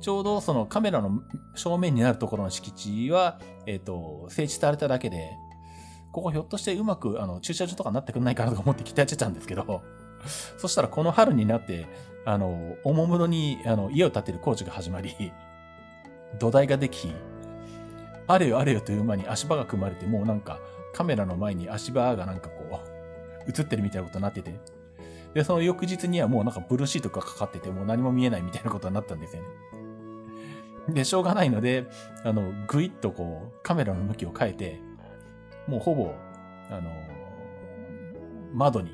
[0.01, 1.21] ちょうどそのカメラの
[1.55, 5.31] 正面になるところの敷地は、えっ、と、整地されただけで、
[6.11, 9.83] ここひょっとしてうまくあの駐車場とかになってくんないかなとか思って期待してたんですけど、
[10.57, 11.87] そしたらこの春になって、
[12.25, 15.13] あの、おもむろに、あの、家を建てる工事が始まり、
[16.39, 17.13] 土台ができ、
[18.27, 20.59] あれよあれよという間に足場が組まれて、もうなんか、
[20.93, 22.79] カメラの前に足場がなんかこ
[23.47, 24.53] う、映ってるみたいなことになってて、
[25.33, 29.47] で、その翌日にはもうなんかブルーシートがかかってて、もう何も見えないみたいなことになったんですよね。
[30.89, 31.87] で、しょうがないので、
[32.23, 34.79] あの、ぐいっとこう、カメラの向きを変えて、
[35.67, 36.13] もうほぼ、
[36.69, 36.91] あの、
[38.53, 38.91] 窓に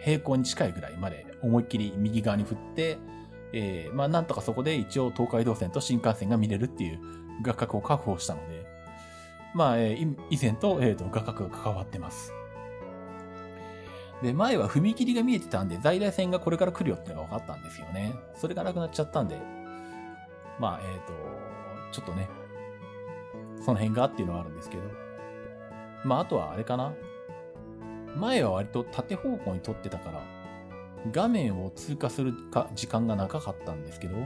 [0.00, 2.98] 平行に近いぐらいまで思いっきり右側に振って、
[3.52, 7.00] えー、まあなんとかそこで一応東海道線と新幹線が見れるっていう
[7.42, 8.66] 画角を確保したので、
[9.54, 12.32] まあ、えー、以前と、えー、と画角が関わってます。
[14.22, 18.14] で、前は踏切が見えてたんで、在来線がこれから来るよってのが分かったんですよね。
[18.36, 19.36] それがなくなっちゃったんで、
[20.58, 21.12] まあ、えっ、ー、と、
[21.92, 22.28] ちょっとね、
[23.64, 24.82] その辺がっていうのはあるんですけど、
[26.04, 26.92] まあ、あとはあれかな。
[28.16, 30.22] 前は割と縦方向に撮ってたから、
[31.10, 34.16] 画面を通過するか時間が長かったんですけど、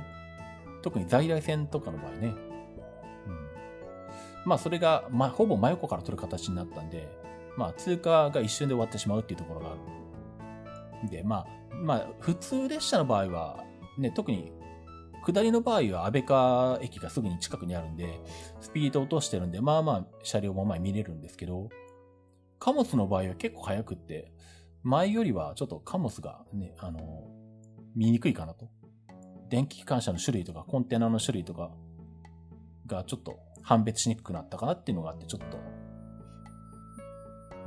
[0.83, 2.35] 特に在来線とかの場合ね、
[3.27, 3.49] うん、
[4.45, 7.09] まあそれが、まあ、ほぼ真横から撮る形になったんで、
[7.57, 9.75] まあ通過が一瞬で終わってしまうっていうところがあ
[11.05, 11.11] る。
[11.11, 13.65] で、まあ、まあ普通列車の場合は、
[13.99, 14.53] ね、特に
[15.27, 18.21] 下りの場合は安倍川駅がすぐに近くにあるんで、
[18.61, 21.69] スピードを落としてるんで、まあまあ車両も前見れるんですけど、
[22.59, 24.33] 貨物の場合は結構速くって、
[24.83, 27.25] 前よりはちょっと貨物がね、あの、
[27.97, 28.69] 見にくいかなと。
[29.49, 31.71] 電気機関車の種類とかコンテナの種類とか
[32.87, 35.59] がちょっと判別しにくくなったかなっていうのがあって、ちょっと、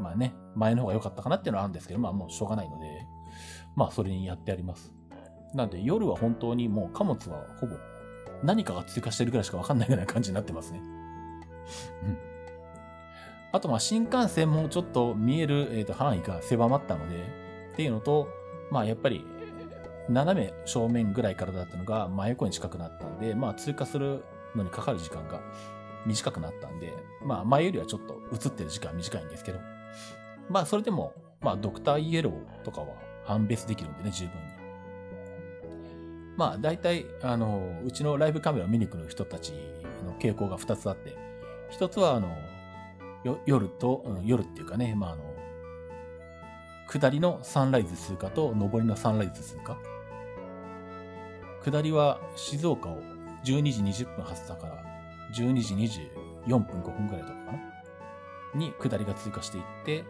[0.01, 2.85] まあね、前の方が良かったかなっていうのはあるんですけど、まあもうしょうがないので、
[3.75, 4.93] まあそれにやってあります。
[5.53, 7.75] なんで夜は本当にもう貨物はほぼ
[8.43, 10.81] 何かが追加してるぐらいしかわかんないぐらいな感じになってますね。
[12.03, 12.17] うん。
[13.51, 17.15] あとまあ新幹線もちょっと見える、えー、と範囲が狭まったので、
[17.73, 18.27] っていうのと、
[18.71, 19.25] まあやっぱり
[20.07, 24.23] 斜め正面ぐらいからだったのが真横に近くなったんで、まあ通過する
[24.55, 25.41] のにかかる時間が
[26.05, 26.93] 短くなったんで、
[27.23, 29.59] まあ前よりはちょっと映ってる時間短いんですけど、
[30.49, 32.87] まあそれでも、まあドクターイエローとかは
[33.25, 34.58] 判別できるんでね、十分に。
[36.39, 39.51] まあ大体、あの、うちのライブカメラを見に来る人たち
[40.05, 41.17] の傾向が2つあって、
[41.77, 42.33] 1つはあの、
[43.45, 45.23] 夜と、うん、夜っていうかね、まあ、あの、
[46.87, 49.77] 下りのサンライズ通過と上りのサンライズ通過。
[51.61, 53.01] 下りは静岡を
[53.43, 54.83] 12時20分発だから
[55.35, 57.59] 12時24分5分ぐらいとかかな
[58.55, 60.05] に下りが通過していって、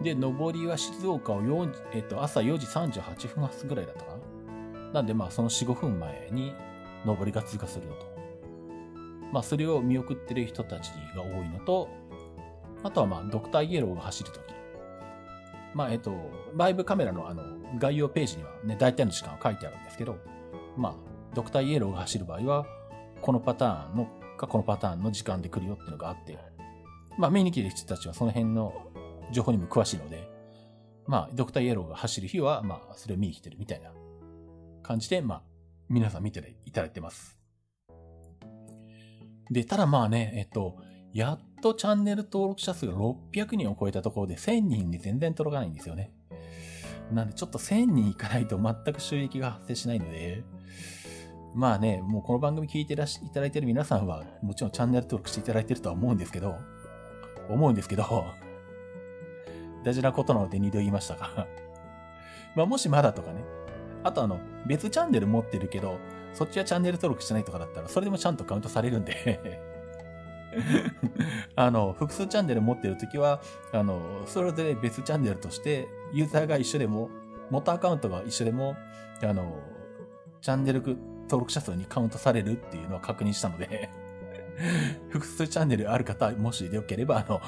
[0.00, 4.19] で、上りは静岡を4、えっと、朝4時38分発ぐらいだったかな
[4.92, 6.52] なんでまあその4、5分前に
[7.04, 8.06] 上りが通過するのと。
[9.32, 11.88] まあそれを見送ってる人たちが多いのと、
[12.82, 14.42] あとはまあ、ドクターイエローが走るとき。
[15.74, 16.12] まあ、えっと、
[16.56, 17.42] ライブカメラのあの、
[17.78, 20.16] 概要ページにはね、大体の時間は書いてあるんですけど、
[20.76, 20.94] まあ、
[21.34, 22.66] ドクターイエローが走る場合は、
[23.20, 26.38] このパターンの、かこのパターンの時間で来るよっていうのがあって、
[27.18, 28.72] まあ、見に来る人たちはその辺の
[29.30, 30.28] 情報にも詳しいので、
[31.06, 33.90] まあ、ドクターイエローが走る日は、まあ、それを見に来てるみたいな
[34.82, 35.42] 感じで、まあ、
[35.88, 37.38] 皆さん見ていただいてます。
[39.50, 40.78] で、ただまあね、えっと、
[41.12, 46.12] やっとチャンネル登録者数が600人を超えたところで1000人に全然届かないんですよね。
[47.12, 50.44] なんでちょっと1000人いかないと全く収益が発生しないので、
[51.54, 56.56] まあね、もうこの番組聞いてらし、いただいてる皆さんは、もちろんチャンネル登録していただいてるとは思うんですけど、
[57.48, 58.04] 思うんですけど、
[59.82, 61.46] 大事なことなので2度言いましたが
[62.54, 63.42] まあもしまだとかね、
[64.04, 65.98] あとあの、別チャンネル持ってるけど、
[66.32, 69.50] そっちはチャンネル登録してないとかだったら、それでもちゃんとカウントされるんで
[71.56, 73.40] あの、複数チャンネル持ってるときは、
[73.72, 77.10] あの、それぞれ別チャンネルとして、ユーザーが一緒でも、
[77.50, 78.76] 元アカウントが一緒でも、
[79.22, 79.60] あの、
[80.40, 80.98] チャンネル登
[81.30, 83.90] 録者数にカウントされるっていうのは確認したので
[85.10, 87.40] 複数チャンネルある方、もしでよければ、あの、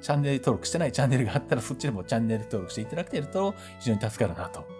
[0.00, 4.75] チャンネル登録してないチャンネルがあったら、そっちでもチャンネル登録していただけると、非常に助かるなと。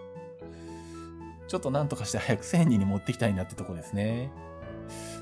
[1.48, 4.30] ちょっとなんとかして早く1000人に持ってきたいなってとこですね。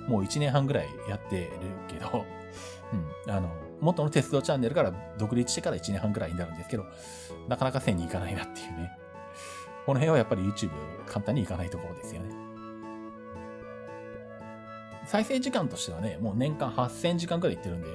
[0.08, 1.50] もう1年半ぐらいやってる
[1.88, 2.24] けど、
[3.26, 3.32] うん。
[3.32, 3.50] あの、
[3.80, 6.84] 元の鉄道チャンネルから独立してから1年半くらいになるんですけど、
[7.48, 8.92] なかなか1000に行かないなっていうね。
[9.86, 10.70] この辺はやっぱり YouTube
[11.06, 12.34] 簡単に行かないところですよね。
[15.06, 17.88] 再生時間としてはね、もう年間8000時間くらい行ってるんで、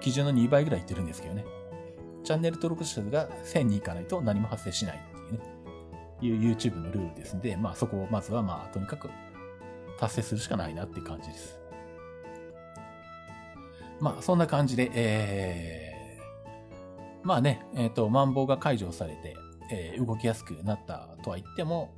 [0.00, 1.44] 基準の2倍ぐらい行ってるんですけどね。
[2.24, 5.15] チャンネル登録者数が1000に行かないと何も発生しない
[6.20, 9.10] いうね、いう YouTube のルールですんで、まあそこをまずはまあとにかく
[9.98, 11.60] 達成するしかないなっていう感じです。
[14.00, 19.36] まあ、そんな感じで、えー、まあね、えっ、ー、と、マンボウが解除されて、
[19.70, 21.94] えー、動きやすくなったとは言っても、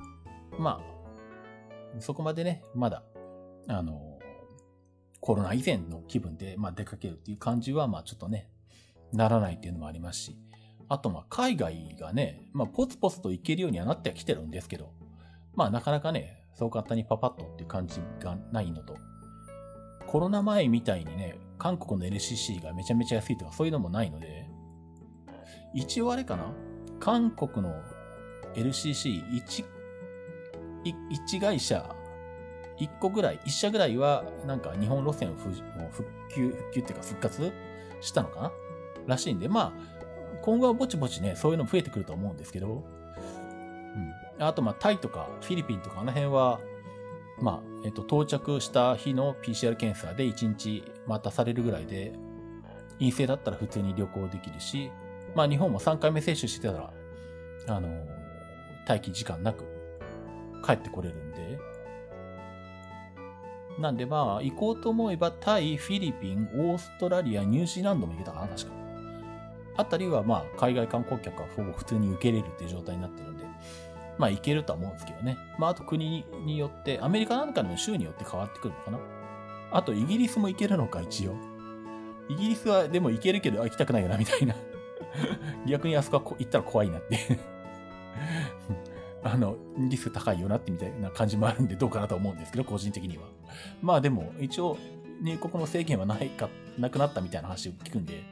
[0.59, 3.03] まあ、そこまでね、まだ、
[3.67, 4.19] あの、
[5.21, 8.49] コロナ以前の気分で、まあ、出かけるっていう感じは、まあ、ちょっとね、
[9.13, 10.39] ならないっていうのもありますし、
[10.89, 14.93] あと、まあ、海外がね、まあ、ポツポツと行けるようにはなってはきてるんですけど、
[15.55, 18.97] まあ、なかなかね、そう簡単にパパッとっていう感じがないのと、
[20.07, 24.49] コロナ前みたいにね、韓国の LCC がめちゃめちゃ安いとかそういうのもないので、
[25.75, 26.53] 一応あれかな
[26.99, 27.75] 韓国の
[28.55, 29.65] LCC1、
[30.85, 31.95] 1会社、
[32.81, 35.55] 1個ぐらい、1社ぐらいは、なんか日本路線を復
[36.35, 37.53] 旧、復旧っていうか復活
[38.01, 38.53] したのかな
[39.07, 40.08] らしいんで、まあ、
[40.43, 42.85] 今後はぼちぼちね、そういうの増えてくると思うんですけど、
[44.39, 44.45] うん。
[44.45, 46.61] あと、まあ、タイとかフィリピンとかあの辺は、
[47.41, 52.13] まあ、えっと、到着した日の PCR 検査で1日待たされるぐらいで、
[52.99, 54.91] 陰性だったら普通に旅行できるし、
[55.35, 56.93] まあ日本も3回目接種してたら、
[57.69, 57.89] あの、
[58.89, 59.65] 待機時間なく
[60.65, 61.59] 帰ってこれるんで、
[63.79, 68.78] なんでまあ、行こうと思えばタイ、フィリピン、オーストラリア、ニュージーランドも行けたかな、確か。
[69.79, 73.45] あたりはまあ、海外観光客はほぼ普通に受け入れるっていう状態になってるんで、
[74.19, 75.39] まあ、行けるとは思うんですけどね。
[75.57, 78.99] まあ、あと国によって、アメリカなんかの州によって変わってくるのかな。
[79.71, 81.37] あと、イギリスも行けるのか、一応。
[82.29, 84.57] イギリスはでも行けるけど、行きたくないよな、みたいな。
[85.65, 87.19] 逆にあそこは行ったら怖いなって
[89.23, 93.25] あの、リスク高いよなってみたいな感じもあるんでどうかなと思うんですけど、個人的には。
[93.81, 94.77] まあでも、一応、
[95.23, 98.25] 入国の制限はないか、なくなったみたいな話を聞くんで、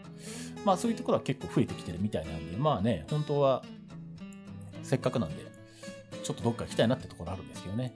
[0.66, 3.62] まあそういうところは結構増えてきてるみたいなんで、まあね、本当は、
[4.82, 5.36] せっかくなんで、
[6.24, 7.94] ちょっとどっか行きたいなってところあるんですけどね。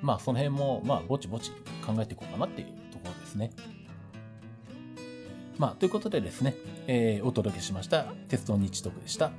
[0.00, 1.50] まあその辺も、まあぼちぼち
[1.86, 3.50] 考えていこうかなっていうところですね。
[5.58, 6.54] まあということでですね、
[6.86, 9.30] えー、お届けしました鉄道日特でした。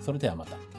[0.00, 0.73] それではまた。